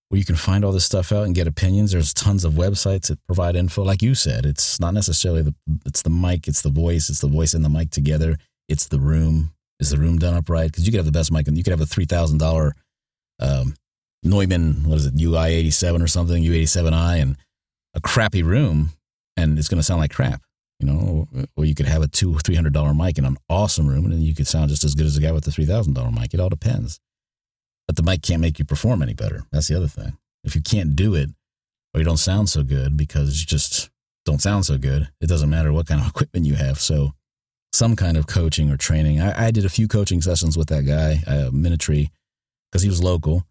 [0.08, 1.92] where you can find all this stuff out and get opinions.
[1.92, 3.82] There's tons of websites that provide info.
[3.82, 5.54] Like you said, it's not necessarily the
[5.86, 8.36] it's the mic, it's the voice, it's the voice and the mic together.
[8.68, 9.52] It's the room.
[9.80, 10.70] Is the room done up right?
[10.70, 12.74] Because you could have the best mic, and you could have a three thousand dollar
[13.40, 13.74] um,
[14.22, 17.36] Neumann, what is it, UI eighty seven or something, U eighty seven I, and
[17.94, 18.90] a crappy room,
[19.38, 20.42] and it's going to sound like crap.
[20.80, 23.88] You know, or you could have a two three hundred dollar mic in an awesome
[23.88, 25.94] room, and you could sound just as good as a guy with a three thousand
[25.94, 26.34] dollar mic.
[26.34, 27.00] It all depends.
[27.86, 29.42] But the mic can't make you perform any better.
[29.50, 30.18] That's the other thing.
[30.44, 31.30] If you can't do it,
[31.92, 33.90] or you don't sound so good because you just
[34.24, 36.78] don't sound so good, it doesn't matter what kind of equipment you have.
[36.78, 37.12] So
[37.72, 39.20] some kind of coaching or training.
[39.20, 42.10] I, I did a few coaching sessions with that guy, uh, Minitree,
[42.70, 43.44] because he was local,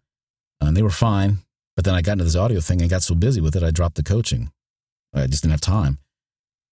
[0.60, 1.38] and they were fine.
[1.76, 3.70] But then I got into this audio thing and got so busy with it, I
[3.70, 4.50] dropped the coaching.
[5.14, 5.98] I just didn't have time.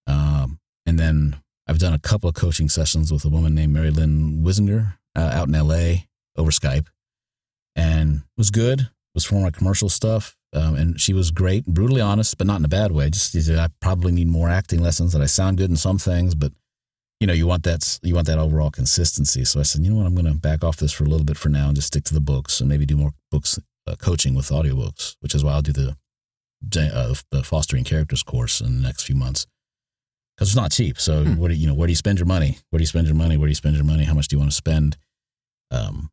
[0.07, 3.91] Um, and then I've done a couple of coaching sessions with a woman named Mary
[3.91, 6.05] Lynn Wisinger uh, out in LA
[6.37, 6.87] over Skype,
[7.75, 8.81] and was good.
[8.81, 12.59] It was for my commercial stuff, um, and she was great, brutally honest, but not
[12.59, 13.11] in a bad way.
[13.11, 15.13] Just I probably need more acting lessons.
[15.13, 16.53] That I sound good in some things, but
[17.21, 19.45] you know, you want that you want that overall consistency.
[19.45, 21.25] So I said, you know what, I'm going to back off this for a little
[21.25, 23.97] bit for now and just stick to the books and maybe do more books uh,
[23.97, 25.97] coaching with audiobooks, which is why I'll do the
[26.77, 29.47] uh, the fostering characters course in the next few months
[30.37, 30.99] because it's not cheap.
[30.99, 31.37] So hmm.
[31.37, 31.75] what do you know?
[31.75, 32.59] Where do you spend your money?
[32.71, 33.37] Where do you spend your money?
[33.37, 34.05] Where do you spend your money?
[34.05, 34.97] How much do you want to spend?
[35.71, 36.11] Um,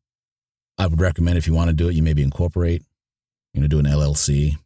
[0.78, 2.82] I would recommend if you want to do it, you maybe incorporate,
[3.52, 4.56] you know, do an LLC.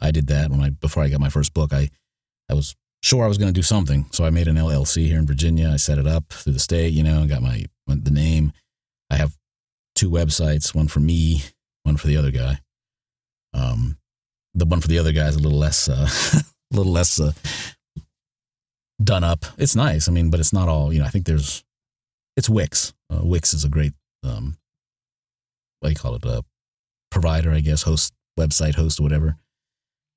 [0.00, 1.72] I did that when I before I got my first book.
[1.72, 1.90] I
[2.48, 4.06] I was sure I was going to do something.
[4.12, 5.70] So I made an LLC here in Virginia.
[5.70, 8.52] I set it up through the state, you know, and got my the name.
[9.10, 9.36] I have
[9.94, 11.42] two websites, one for me,
[11.82, 12.60] one for the other guy.
[13.54, 13.96] Um,
[14.54, 16.08] the one for the other guy is a little less, uh,
[16.72, 17.32] a little less uh,
[19.02, 19.44] done up.
[19.56, 20.92] It's nice, I mean, but it's not all.
[20.92, 21.64] You know, I think there's,
[22.36, 22.92] it's Wix.
[23.10, 23.92] Uh, Wix is a great,
[24.24, 24.56] um,
[25.80, 26.44] what do you call it, a
[27.10, 29.36] provider, I guess, host website host whatever.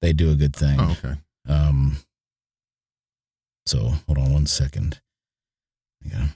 [0.01, 0.79] They do a good thing.
[0.79, 1.15] Oh, okay.
[1.47, 1.97] Um,
[3.65, 4.99] so hold on one second.
[6.03, 6.27] Yeah.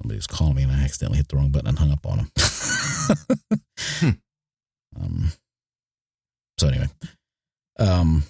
[0.00, 2.18] Somebody was calling me and I accidentally hit the wrong button and hung up on
[2.18, 2.30] him.
[3.78, 4.10] hmm.
[5.00, 5.32] um,
[6.56, 6.88] so anyway,
[7.78, 8.24] um,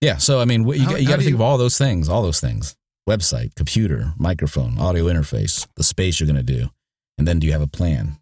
[0.00, 0.16] yeah.
[0.18, 1.36] So I mean, you, how, you got to think you...
[1.36, 2.76] of all those things, all those things:
[3.08, 6.70] website, computer, microphone, audio interface, the space you're going to do,
[7.18, 8.18] and then do you have a plan?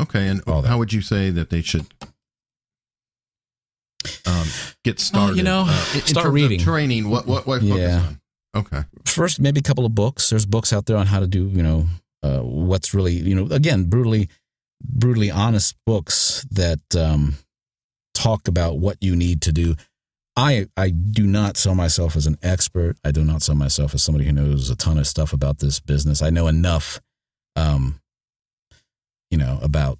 [0.00, 1.86] Okay, and how would you say that they should
[4.26, 4.46] um,
[4.84, 5.28] get started?
[5.28, 6.60] Well, you know, uh, in, start reading.
[6.60, 7.08] training.
[7.08, 8.02] What what what yeah.
[8.06, 8.20] on?
[8.56, 8.82] Okay.
[9.04, 10.30] First, maybe a couple of books.
[10.30, 11.46] There's books out there on how to do.
[11.46, 11.86] You know,
[12.22, 14.28] uh, what's really you know again brutally
[14.82, 17.36] brutally honest books that um,
[18.16, 19.76] talk about what you need to do.
[20.36, 22.96] I I do not sell myself as an expert.
[23.04, 25.80] I do not sell myself as somebody who knows a ton of stuff about this
[25.80, 26.22] business.
[26.22, 27.00] I know enough,
[27.54, 28.00] um,
[29.30, 29.98] you know, about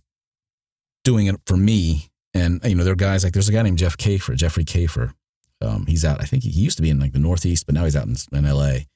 [1.04, 3.78] doing it for me and you know, there are guys like there's a guy named
[3.78, 5.14] Jeff Kafer, Jeffrey Kafer.
[5.62, 6.20] Um, he's out.
[6.20, 8.16] I think he, used to be in like the Northeast, but now he's out in,
[8.30, 8.86] in L.A.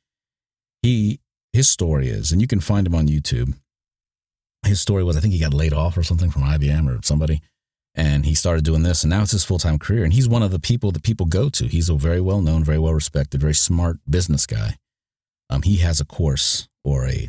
[0.82, 1.20] He
[1.54, 3.54] his story is, and you can find him on YouTube.
[4.66, 7.40] His story was, I think he got laid off or something from IBM or somebody,
[7.94, 10.04] and he started doing this, and now it's his full time career.
[10.04, 11.66] And he's one of the people that people go to.
[11.66, 14.76] He's a very well known, very well respected, very smart business guy.
[15.48, 17.28] Um, he has a course or a,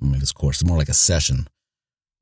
[0.00, 1.46] I mean, this course, more like a session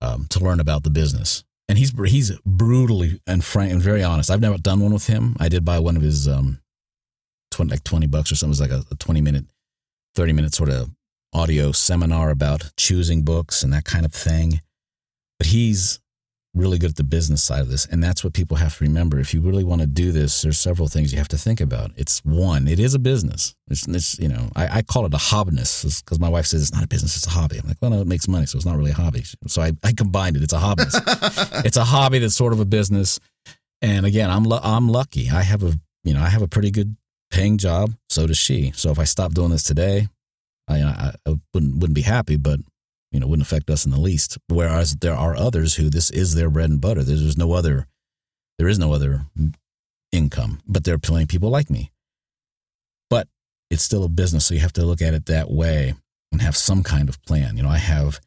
[0.01, 4.29] um, to learn about the business and he's he's brutally and frank and very honest.
[4.29, 5.37] I've never done one with him.
[5.39, 6.59] I did buy one of his um,
[7.53, 8.51] 20, like twenty bucks or something.
[8.51, 9.45] It was like a, a twenty minute,
[10.17, 10.91] thirty minute sort of
[11.33, 14.63] audio seminar about choosing books and that kind of thing.
[15.39, 16.01] But he's
[16.55, 17.87] really good at the business side of this.
[17.87, 19.21] And that's what people have to remember.
[19.21, 21.93] If you really want to do this, there's several things you have to think about.
[21.97, 23.55] It's one, it is a business.
[23.69, 26.75] It's, it's you know, I, I call it a hobbiness because my wife says it's
[26.75, 27.59] not a business, it's a hobby.
[27.59, 29.23] I'm like, well, no, it makes money, so it's not really a hobby.
[29.47, 30.43] So I, I combined it.
[30.43, 30.83] It's a hobby.
[31.65, 33.21] it's a hobby that's sort of a business.
[33.81, 35.31] And again, I'm, I'm lucky.
[35.31, 36.97] I have a, you know, I have a pretty good
[37.31, 37.95] paying job.
[38.09, 38.73] So does she.
[38.75, 40.09] So if I stop doing this today,
[40.69, 42.61] I, I, I wouldn't, wouldn't be happy, but
[43.13, 44.39] you know, wouldn't affect us in the least.
[44.49, 47.03] Whereas there are others who this is their bread and butter.
[47.03, 47.87] There's no other,
[48.59, 49.27] there is no other
[50.13, 51.91] income, but there are plenty of people like me.
[53.09, 53.29] But
[53.71, 55.95] it's still a business, so you have to look at it that way
[56.33, 57.57] and have some kind of plan.
[57.57, 58.21] You know, I have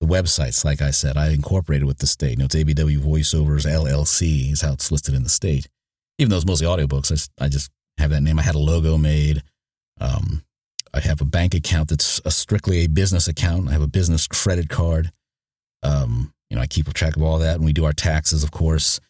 [0.00, 2.32] the websites, like I said, I incorporated with the state.
[2.32, 5.68] You know, it's ABW Voiceovers LLC is how it's listed in the state.
[6.18, 8.38] Even though it's mostly audiobooks, I just, I just have that name.
[8.38, 9.42] I had a logo made.
[10.00, 10.42] Um,
[10.94, 13.68] I have a bank account that's a strictly a business account.
[13.68, 15.10] I have a business credit card.
[15.82, 18.52] Um, you know, I keep track of all that, and we do our taxes, of
[18.52, 19.00] course.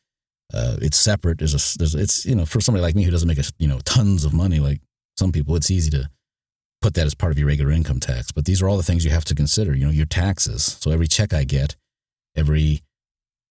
[0.52, 1.38] Uh, it's separate.
[1.38, 3.68] There's a there's it's you know for somebody like me who doesn't make a, you
[3.68, 4.80] know tons of money like
[5.18, 6.08] some people, it's easy to
[6.80, 8.32] put that as part of your regular income tax.
[8.32, 9.74] But these are all the things you have to consider.
[9.74, 10.78] You know, your taxes.
[10.80, 11.76] So every check I get,
[12.34, 12.82] every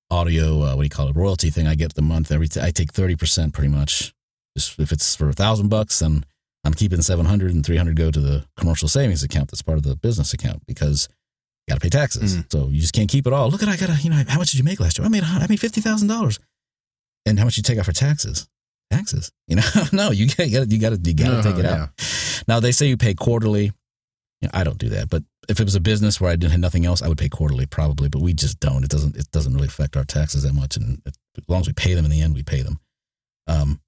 [0.10, 2.62] audio uh, what do you call it royalty thing I get the month, every t-
[2.62, 4.14] I take thirty percent pretty much.
[4.58, 6.26] Just if it's for a thousand bucks, then
[6.64, 9.96] I'm keeping 700 and 300 go to the commercial savings account that's part of the
[9.96, 11.10] business account because
[11.68, 12.38] you got to pay taxes.
[12.38, 12.52] Mhm.
[12.52, 13.50] So you just can't keep it all.
[13.50, 15.06] Look at I got to, you know, how much did you make last year?
[15.06, 16.40] I made I made $50,000.
[17.26, 18.48] And how much you take out for taxes?
[18.92, 19.32] Taxes.
[19.48, 21.42] You know, no, you got you got to you got to you got to Uh,
[21.44, 21.84] take it yeah.
[21.84, 21.90] out.
[22.48, 23.66] Now they say you pay quarterly.
[24.42, 26.52] You know, I don't do that, but if it was a business where I didn't
[26.52, 28.84] have nothing else, I would pay quarterly probably, but we just don't.
[28.84, 31.14] It doesn't it doesn't really affect our taxes that much and as
[31.48, 32.80] long as we pay them in the end, we pay them.
[33.48, 33.80] Um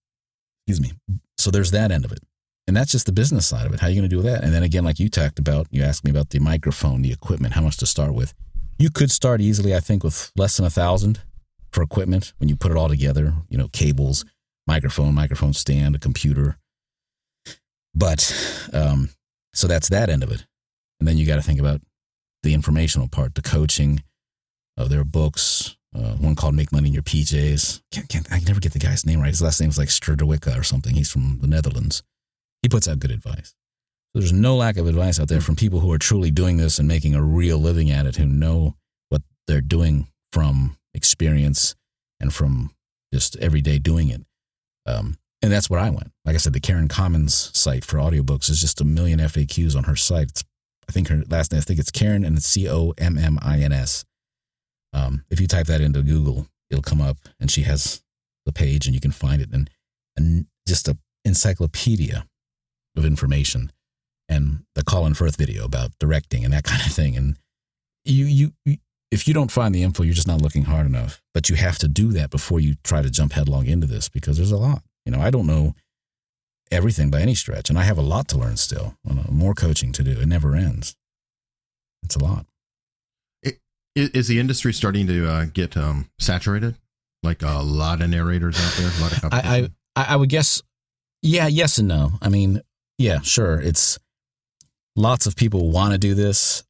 [0.68, 0.98] excuse me.
[1.38, 2.20] So there's that end of it.
[2.68, 3.80] And that's just the business side of it.
[3.80, 4.44] How are you going to do that?
[4.44, 7.54] And then again, like you talked about, you asked me about the microphone, the equipment,
[7.54, 8.34] how much to start with.
[8.80, 11.22] You could start easily, I think, with less than a thousand
[11.72, 13.34] for equipment when you put it all together.
[13.50, 14.26] You know, cables,
[14.68, 16.58] microphone, microphone stand, a computer.
[17.94, 19.10] But um,
[19.54, 20.46] so that's that end of it.
[21.00, 21.82] And then you got to think about
[22.44, 24.04] the informational part, the coaching
[24.76, 25.78] of their books.
[25.96, 29.06] Uh, one called "Make Money in Your PJs." Can't, can't, I never get the guy's
[29.06, 29.30] name right.
[29.30, 30.94] His last name name's like Sturdewicka or something.
[30.94, 32.04] He's from the Netherlands.
[32.66, 33.54] He puts out good advice.
[34.16, 36.88] There's no lack of advice out there from people who are truly doing this and
[36.88, 38.76] making a real living at it, who know
[39.10, 41.76] what they're doing from experience
[42.20, 42.72] and from
[43.14, 44.24] just every day doing it.
[44.88, 46.12] Um, and that's where I went.
[46.26, 49.84] Like I said, the Karen Commins site for audiobooks is just a million FAQs on
[49.84, 50.30] her site.
[50.30, 50.44] It's,
[50.90, 53.38] I think her last name, I think it's Karen and it's C O M M
[53.44, 54.06] I N S.
[54.92, 58.02] Um, if you type that into Google, it'll come up and she has
[58.44, 59.70] the page and you can find it and,
[60.18, 62.26] and just a encyclopedia
[62.96, 63.72] of information
[64.30, 67.16] and the Colin Firth video about directing and that kind of thing.
[67.16, 67.38] And
[68.04, 68.78] you, you, you-
[69.12, 71.22] if you don't find the info, you're just not looking hard enough.
[71.34, 74.36] But you have to do that before you try to jump headlong into this because
[74.38, 74.82] there's a lot.
[75.06, 75.76] You know, I don't know
[76.72, 78.98] everything by any stretch, and I have a lot to learn still.
[79.30, 80.20] More coaching to do.
[80.20, 80.96] It never ends.
[82.04, 82.46] It's a lot.
[83.46, 83.54] I-
[83.96, 86.76] Is the industry starting to uh, get um, saturated?
[87.24, 89.38] Like a lot of narrators out there, a lot of I.
[89.38, 90.62] I, I I would guess,
[91.22, 92.14] yeah, yes and no.
[92.22, 92.62] I mean,
[92.98, 93.60] yeah, sure.
[93.60, 94.00] It's
[94.96, 96.64] lots of people want to do this.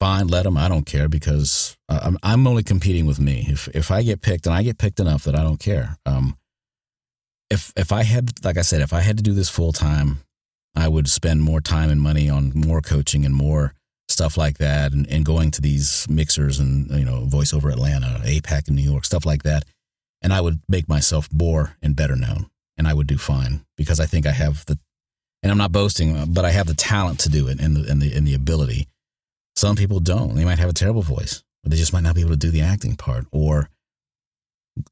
[0.00, 0.56] Fine, let them.
[0.56, 3.46] I don't care because uh, I'm I'm only competing with me.
[3.48, 5.96] If if I get picked and I get picked enough that I don't care.
[6.04, 6.36] Um,
[7.50, 10.18] if if I had, like I said, if I had to do this full time,
[10.74, 13.74] I would spend more time and money on more coaching and more
[14.08, 18.68] stuff like that, and, and going to these mixers and you know, voiceover Atlanta, APAC
[18.68, 19.64] in New York, stuff like that
[20.22, 22.46] and I would make myself more and better known,
[22.78, 24.78] and I would do fine because I think I have the,
[25.42, 27.90] and I'm not boasting, uh, but I have the talent to do it and the
[27.90, 28.88] and the and the ability.
[29.56, 32.20] Some people don't; they might have a terrible voice, or they just might not be
[32.20, 33.68] able to do the acting part, or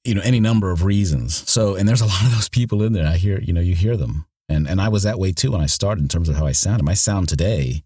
[0.05, 1.49] you know, any number of reasons.
[1.51, 3.07] So, and there's a lot of those people in there.
[3.07, 5.61] I hear, you know, you hear them, and and I was that way too when
[5.61, 6.85] I started in terms of how I sounded.
[6.85, 7.83] My sound today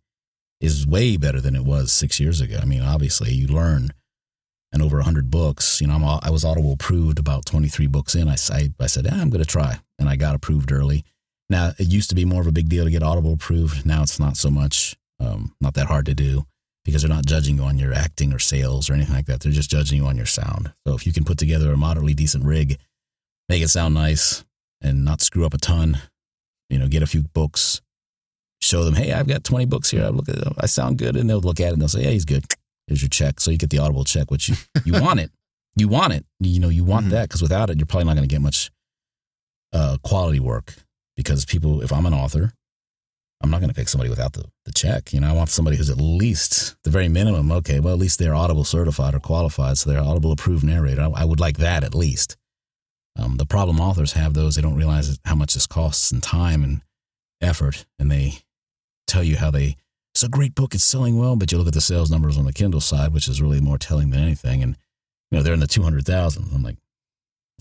[0.61, 2.59] is way better than it was six years ago.
[2.61, 3.91] I mean, obviously, you learn
[4.75, 5.81] and over 100 books.
[5.81, 8.29] You know, I'm, I was Audible approved about 23 books in.
[8.29, 9.79] I, I, I said, yeah, I'm going to try.
[9.99, 11.05] And I got approved early.
[11.51, 13.85] Now, it used to be more of a big deal to get Audible approved.
[13.85, 16.47] Now it's not so much, um, not that hard to do
[16.85, 19.41] because they're not judging you on your acting or sales or anything like that.
[19.41, 20.73] They're just judging you on your sound.
[20.87, 22.79] So if you can put together a moderately decent rig,
[23.49, 24.45] make it sound nice
[24.81, 25.99] and not screw up a ton,
[26.71, 27.81] you know, get a few books,
[28.61, 30.05] show them, hey, I've got 20 books here.
[30.05, 30.55] I look at them.
[30.59, 31.17] I sound good.
[31.17, 32.45] And they'll look at it and they'll say, yeah, he's good.
[32.87, 33.41] Here's your check.
[33.41, 35.31] So you get the Audible check, which you, you want it.
[35.77, 36.25] You want it.
[36.41, 37.11] You know, you want Mhm.
[37.11, 38.71] that because without it, you're probably not going to get much
[39.73, 40.75] uh, quality work
[41.17, 42.53] because people, if I'm an author,
[43.43, 45.13] I'm not going to pick somebody without the, the check.
[45.13, 47.53] You know, I want somebody who's at least the very minimum.
[47.53, 51.03] Okay, well, at least they're Audible certified or qualified, so they're Audible approved narrator.
[51.03, 52.37] I, I would like that at least.
[53.19, 56.65] Um, the problem authors have those they don't realize how much this costs in time
[56.65, 56.83] and
[57.41, 58.39] effort, and they
[59.07, 59.77] tell you how they
[60.15, 62.45] it's a great book, it's selling well, but you look at the sales numbers on
[62.45, 64.77] the Kindle side, which is really more telling than anything, and
[65.31, 66.49] you know they're in the two hundred thousand.
[66.55, 66.77] I'm like,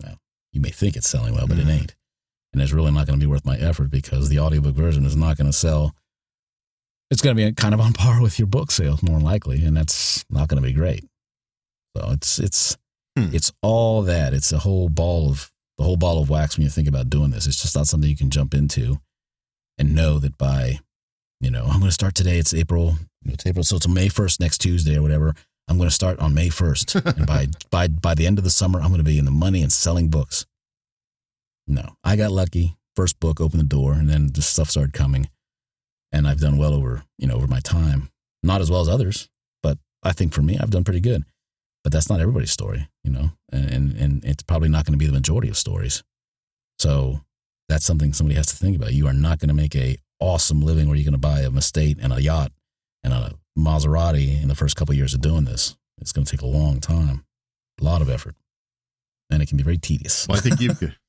[0.01, 0.16] well,
[0.51, 1.72] you may think it's selling well, but it Mhm.
[1.82, 1.95] ain't
[2.54, 5.16] and it's really not going to be worth my effort because the audiobook version is
[5.16, 5.93] not going to sell.
[7.12, 9.76] It's going to be kind of on par with your book sales, more likely, and
[9.76, 11.04] that's not going to be great.
[11.95, 12.78] So it's it's
[13.16, 13.30] Hmm.
[13.32, 14.34] it's all that.
[14.34, 17.30] It's a whole ball of the whole ball of wax when you think about doing
[17.30, 17.45] this.
[17.45, 18.99] It's just not something you can jump into
[19.78, 20.80] and know that by,
[21.39, 22.39] you know, I'm going to start today.
[22.39, 22.95] It's April.
[23.26, 25.36] It's April, so it's May first next Tuesday or whatever.
[25.68, 28.49] I'm going to start on May first, and by by by the end of the
[28.49, 30.47] summer, I'm going to be in the money and selling books.
[31.68, 32.76] No, I got lucky.
[32.95, 35.30] First book opened the door, and then the stuff started coming,
[36.11, 38.09] and I've done well over you know over my time.
[38.43, 39.30] Not as well as others,
[39.61, 41.24] but I think for me, I've done pretty good.
[41.84, 44.97] but that's not everybody's story, you know, and and, and it's probably not going to
[44.97, 46.03] be the majority of stories.
[46.80, 47.22] So
[47.70, 48.93] that's something somebody has to think about.
[48.93, 51.49] You are not going to make a awesome living where you're going to buy a
[51.51, 52.51] estate and a yacht
[53.03, 55.76] and a Maserati in the first couple of years of doing this.
[55.99, 57.26] It's going to take a long time,
[57.80, 58.36] a lot of effort,
[59.30, 60.28] and it can be very tedious.
[60.28, 60.82] Well, I think you've.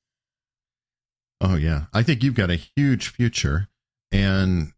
[1.41, 3.67] oh yeah, I think you've got a huge future,
[4.11, 4.73] and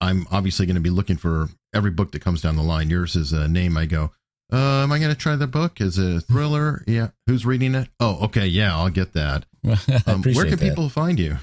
[0.00, 2.90] I'm obviously going to be looking for every book that comes down the line.
[2.90, 4.12] Yours is a name I go.
[4.52, 5.80] Uh, am I going to try the book?
[5.80, 6.82] Is it a thriller?
[6.86, 7.08] Yeah.
[7.26, 7.88] Who's reading it?
[8.00, 8.46] Oh, okay.
[8.46, 9.46] Yeah, I'll get that.
[10.06, 10.60] Um, where can that.
[10.60, 11.36] people find you?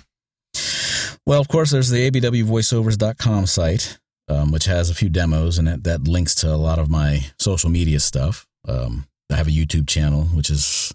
[1.25, 5.83] Well, of course, there's the abwvoiceovers.com site, um, which has a few demos, and that,
[5.83, 8.47] that links to a lot of my social media stuff.
[8.67, 10.93] Um, I have a YouTube channel, which is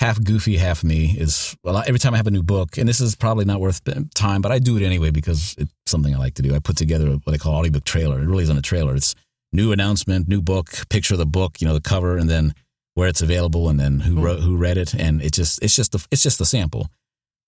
[0.00, 1.16] half goofy, half me.
[1.18, 3.80] Is well, every time I have a new book, and this is probably not worth
[4.14, 6.54] time, but I do it anyway because it's something I like to do.
[6.54, 8.20] I put together what I call audiobook trailer.
[8.20, 8.94] It really isn't a trailer.
[8.94, 9.14] It's
[9.52, 12.54] new announcement, new book, picture of the book, you know, the cover, and then
[12.94, 14.24] where it's available, and then who Cool.
[14.24, 16.88] wrote, who read it, and it just it's just a, it's just a sample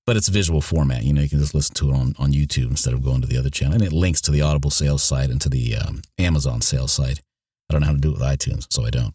[0.06, 1.04] but it's visual format.
[1.04, 3.28] You know, you can just listen to it on, on YouTube instead of going to
[3.28, 3.74] the other channel.
[3.74, 7.20] And it links to the Audible sales site and to the um, Amazon sales site.
[7.68, 9.14] I don't know how to do it with iTunes, so I don't.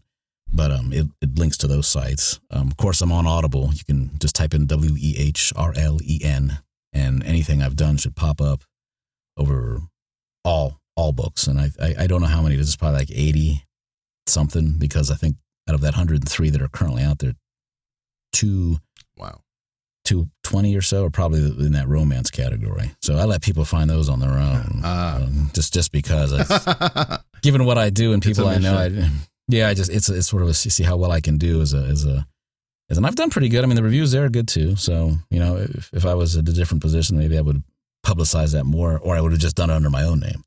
[0.53, 2.39] But um, it, it links to those sites.
[2.49, 3.71] Um, of course, I'm on Audible.
[3.73, 6.59] You can just type in W E H R L E N,
[6.93, 8.63] and anything I've done should pop up
[9.37, 9.81] over
[10.43, 11.47] all all books.
[11.47, 12.55] And I, I, I don't know how many.
[12.55, 13.65] This is probably like 80
[14.27, 15.35] something because I think
[15.67, 17.33] out of that 103 that are currently out there,
[18.31, 18.77] two
[19.17, 19.41] Wow.
[20.05, 22.91] 220 or so are probably in that romance category.
[23.01, 24.81] So I let people find those on their own.
[24.83, 25.17] Ah.
[25.17, 29.09] Um, just just because I, given what I do and people I know, I,
[29.47, 31.73] yeah, I just it's it's sort of a see how well I can do as
[31.73, 32.25] a as a
[32.89, 33.63] as and I've done pretty good.
[33.63, 34.75] I mean, the reviews there are good too.
[34.75, 37.63] So you know, if if I was at a different position, maybe I would
[38.05, 40.43] publicize that more, or I would have just done it under my own name.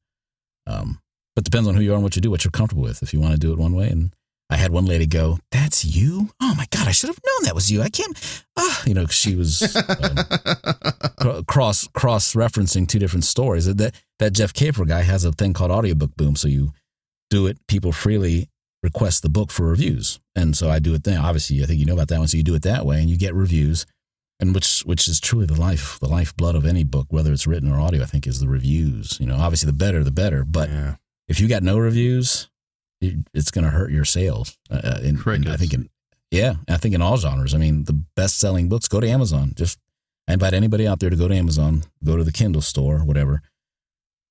[0.66, 1.00] Um,
[1.34, 3.02] but depends on who you are and what you do, what you're comfortable with.
[3.02, 4.12] If you want to do it one way, and
[4.50, 6.30] I had one lady go, "That's you?
[6.40, 7.82] Oh my god, I should have known that was you.
[7.82, 9.76] I can't." Ah, you know, she was
[11.18, 13.72] um, cross cross referencing two different stories.
[13.72, 16.36] That that Jeff Caper guy has a thing called audiobook boom.
[16.36, 16.72] So you
[17.30, 18.48] do it, people freely
[18.82, 21.18] request the book for reviews, and so I do it then.
[21.18, 22.28] Obviously, I think you know about that one.
[22.28, 23.86] So you do it that way, and you get reviews,
[24.40, 27.70] and which which is truly the life the lifeblood of any book, whether it's written
[27.70, 28.02] or audio.
[28.02, 29.18] I think is the reviews.
[29.20, 30.94] You know, obviously the better the better, but yeah.
[31.28, 32.48] if you got no reviews,
[33.00, 34.58] it's going to hurt your sales.
[34.70, 35.88] Uh, uh, in, in- I think in
[36.30, 37.54] yeah, I think in all genres.
[37.54, 39.52] I mean, the best selling books go to Amazon.
[39.56, 39.78] Just
[40.28, 43.40] I invite anybody out there to go to Amazon, go to the Kindle store, whatever,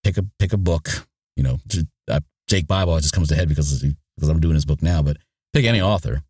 [0.03, 1.07] pick a pick a book.
[1.35, 3.83] You know, J- uh, Jake Bible just comes to head because
[4.17, 5.17] because I'm doing his book now, but
[5.53, 6.23] pick any author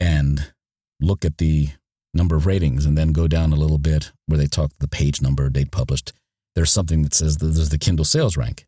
[0.00, 0.52] and
[1.00, 1.68] look at the
[2.14, 5.22] number of ratings, and then go down a little bit where they talk the page
[5.22, 6.12] number, date published.
[6.54, 8.66] There's something that says that there's the Kindle sales rank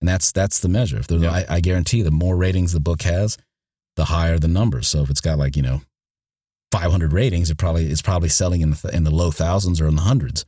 [0.00, 0.98] and that's that's the measure.
[0.98, 1.32] If there's, Yeah.
[1.32, 3.38] I, I guarantee, the more ratings the book has,
[3.96, 4.86] the higher the numbers.
[4.86, 5.80] So if it's got like you know,
[6.72, 9.88] 500 ratings, it probably it's probably selling in the th- in the low thousands or
[9.88, 10.44] in the hundreds,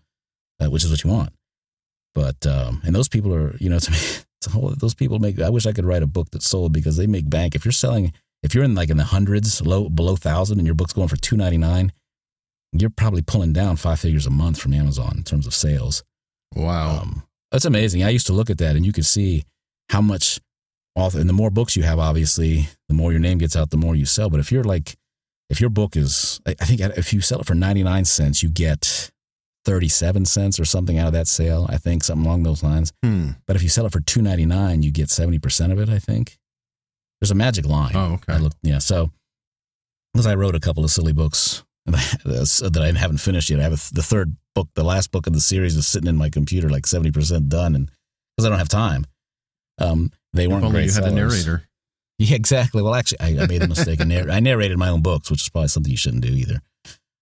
[0.60, 1.32] uh, which is what you want.
[2.14, 3.98] But um, and those people are you know to me,
[4.44, 5.40] a those people make.
[5.40, 7.54] I wish I could write a book that sold because they make bank.
[7.54, 8.12] If you're selling,
[8.42, 11.16] if you're in like in the hundreds, low below thousand, and your book's going for
[11.16, 11.92] 299,
[12.72, 16.02] you're probably pulling down five figures a month from Amazon in terms of sales.
[16.54, 17.00] Wow.
[17.00, 18.02] Um, that's amazing.
[18.02, 19.44] I used to look at that and you could see
[19.90, 20.40] how much
[20.94, 23.76] author, and the more books you have, obviously, the more your name gets out, the
[23.76, 24.30] more you sell.
[24.30, 24.96] But if you're like,
[25.48, 28.48] if your book is, I I think if you sell it for 99 cents, you
[28.48, 29.10] get
[29.66, 31.66] 37 cents or something out of that sale.
[31.68, 32.92] I think something along those lines.
[33.02, 33.30] Hmm.
[33.46, 36.38] But if you sell it for 299, you get 70% of it, I think.
[37.20, 37.92] There's a magic line.
[37.96, 38.34] Oh, okay.
[38.34, 38.78] I looked, yeah.
[38.78, 39.10] So,
[40.14, 43.58] because I wrote a couple of silly books that I haven't finished yet.
[43.58, 46.16] I have a, the third book, the last book of the series is sitting in
[46.16, 47.74] my computer, like 70% done.
[47.74, 47.90] And
[48.36, 49.04] because I don't have time,
[49.78, 51.64] um, they If weren't only great you had a narrator.
[52.18, 52.82] Yeah, exactly.
[52.82, 54.00] Well, actually, I, I made the mistake.
[54.00, 56.62] and narr- I narrated my own books, which is probably something you shouldn't do either.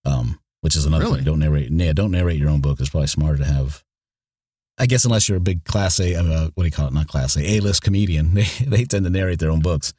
[0.05, 1.17] Um, which is another Really?
[1.19, 1.25] thing.
[1.27, 1.71] Don't narrate.
[1.71, 2.81] Yeah, don't narrate your own book.
[2.81, 3.85] It's probably smarter to have.
[4.79, 6.95] I guess unless you're a big class A, uh, what do you call it?
[6.95, 8.33] Not class A, A list comedian.
[8.35, 9.93] They they tend to narrate their own books,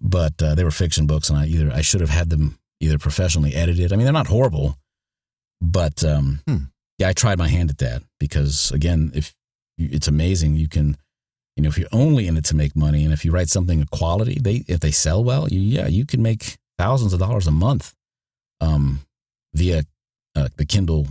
[0.00, 2.98] but uh, they were fiction books, and I either I should have had them either
[2.98, 3.92] professionally edited.
[3.92, 4.76] I mean, they're not horrible,
[5.60, 6.64] but um, Hmm.
[6.98, 9.34] yeah, I tried my hand at that because again, if
[9.78, 10.96] you, it's amazing, you can
[11.56, 13.80] you know, if you're only in it to make money, and if you write something
[13.82, 17.46] of quality, they if they sell well, you, yeah, you can make thousands of dollars
[17.46, 17.94] a month,
[18.60, 19.00] um,
[19.54, 19.84] via
[20.34, 21.06] uh, the Kindle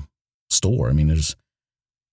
[0.49, 0.89] store.
[0.89, 1.35] I mean, there's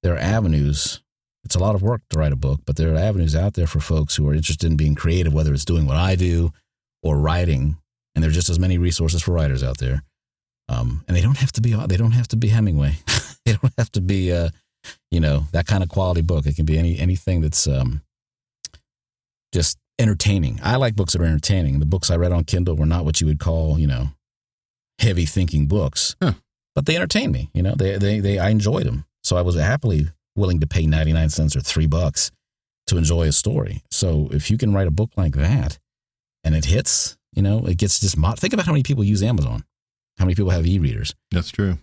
[0.03, 1.01] there are avenues.
[1.45, 3.67] It's a lot of work to write a book, but there are avenues out there
[3.67, 6.53] for folks who are interested in being creative, whether it's doing what I do
[7.03, 7.79] or writing.
[8.15, 10.03] And there's just as many resources for writers out there.
[10.69, 12.97] Um, and they don't have to be they don't have to be Hemingway.
[13.45, 14.51] they don't have to be uh,
[15.11, 16.47] you know that kind of quality book.
[16.47, 18.03] It can be any anything that's um,
[19.53, 20.61] just entertaining.
[20.63, 21.81] I like books that are entertaining.
[21.81, 24.11] The books I read on Kindle were not what you would call, you know,
[24.99, 26.33] heavy thinking books, Huh.
[26.75, 27.51] but they entertained me.
[27.55, 29.05] You know, they, they, they, I enjoyed them.
[29.23, 32.31] So I was happily willing to pay 99 cents or three bucks
[32.87, 33.83] to enjoy a story.
[33.91, 35.79] So if you can write a book like that
[36.45, 38.39] and it hits, you know, it gets just mod.
[38.39, 39.65] Think about how many people use Amazon,
[40.19, 41.15] how many people have e-readers.
[41.31, 41.79] That's true.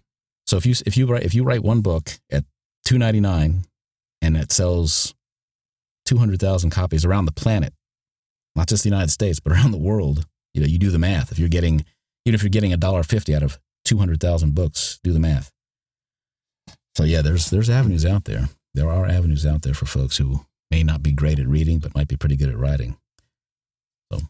[0.48, 2.44] So if you if you write if you write one book at
[2.86, 3.66] two ninety nine,
[4.22, 5.14] and it sells
[6.06, 7.74] two hundred thousand copies around the planet,
[8.56, 11.32] not just the United States but around the world, you know you do the math.
[11.32, 11.84] If you're getting
[12.26, 15.20] even if you're getting a dollar fifty out of two hundred thousand books, do the
[15.20, 15.52] math.
[16.96, 18.50] So yeah, there's there's avenues out there.
[18.74, 21.96] There are avenues out there for folks who may not be great at reading but
[21.96, 22.98] might be pretty good at writing.
[24.12, 24.22] Well,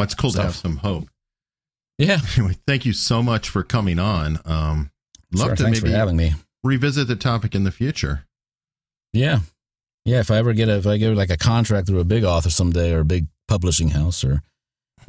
[0.00, 1.08] it's cool to have some hope.
[1.98, 4.38] Yeah, Anyway, thank you so much for coming on.
[4.46, 4.90] Um,
[5.32, 5.56] love sure.
[5.56, 6.32] to Thanks maybe for having me.
[6.64, 8.24] revisit the topic in the future.
[9.12, 9.40] Yeah.
[10.06, 10.20] Yeah.
[10.20, 12.48] If I ever get a, if I get like a contract through a big author
[12.48, 14.42] someday or a big publishing house or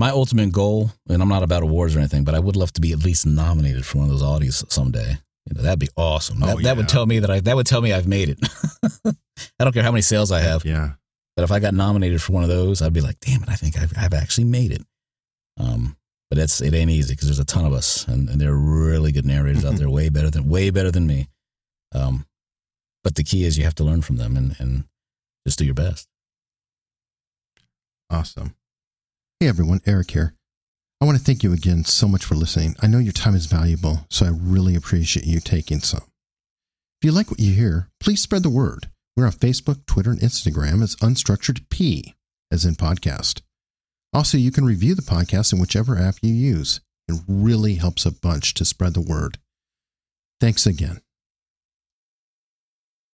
[0.02, 2.82] my ultimate goal, and I'm not about awards or anything, but I would love to
[2.82, 5.16] be at least nominated for one of those Audies someday.
[5.46, 6.42] You know, that'd be awesome.
[6.42, 8.40] Oh, that, that would tell me that I, that would tell me I've made it.
[9.60, 10.94] I don't care how many sales I have, Yeah.
[11.36, 13.54] but if I got nominated for one of those, I'd be like, damn it, I
[13.56, 14.82] think I've, I've actually made it.
[15.60, 15.96] Um,
[16.32, 18.58] but it's, it ain't easy because there's a ton of us and, and there are
[18.58, 21.28] really good narrators out there, way better than, way better than me.
[21.94, 22.26] Um,
[23.04, 24.86] but the key is you have to learn from them and, and
[25.46, 26.08] just do your best.
[28.10, 28.56] Awesome.
[29.42, 30.36] Hey everyone, Eric here.
[31.02, 32.76] I want to thank you again so much for listening.
[32.80, 36.04] I know your time is valuable, so I really appreciate you taking some.
[37.02, 38.92] If you like what you hear, please spread the word.
[39.18, 42.14] We're on Facebook, Twitter, and Instagram as Unstructured P,
[42.52, 43.42] as in podcast.
[44.14, 46.80] Also, you can review the podcast in whichever app you use.
[47.08, 49.40] It really helps a bunch to spread the word.
[50.40, 51.02] Thanks again.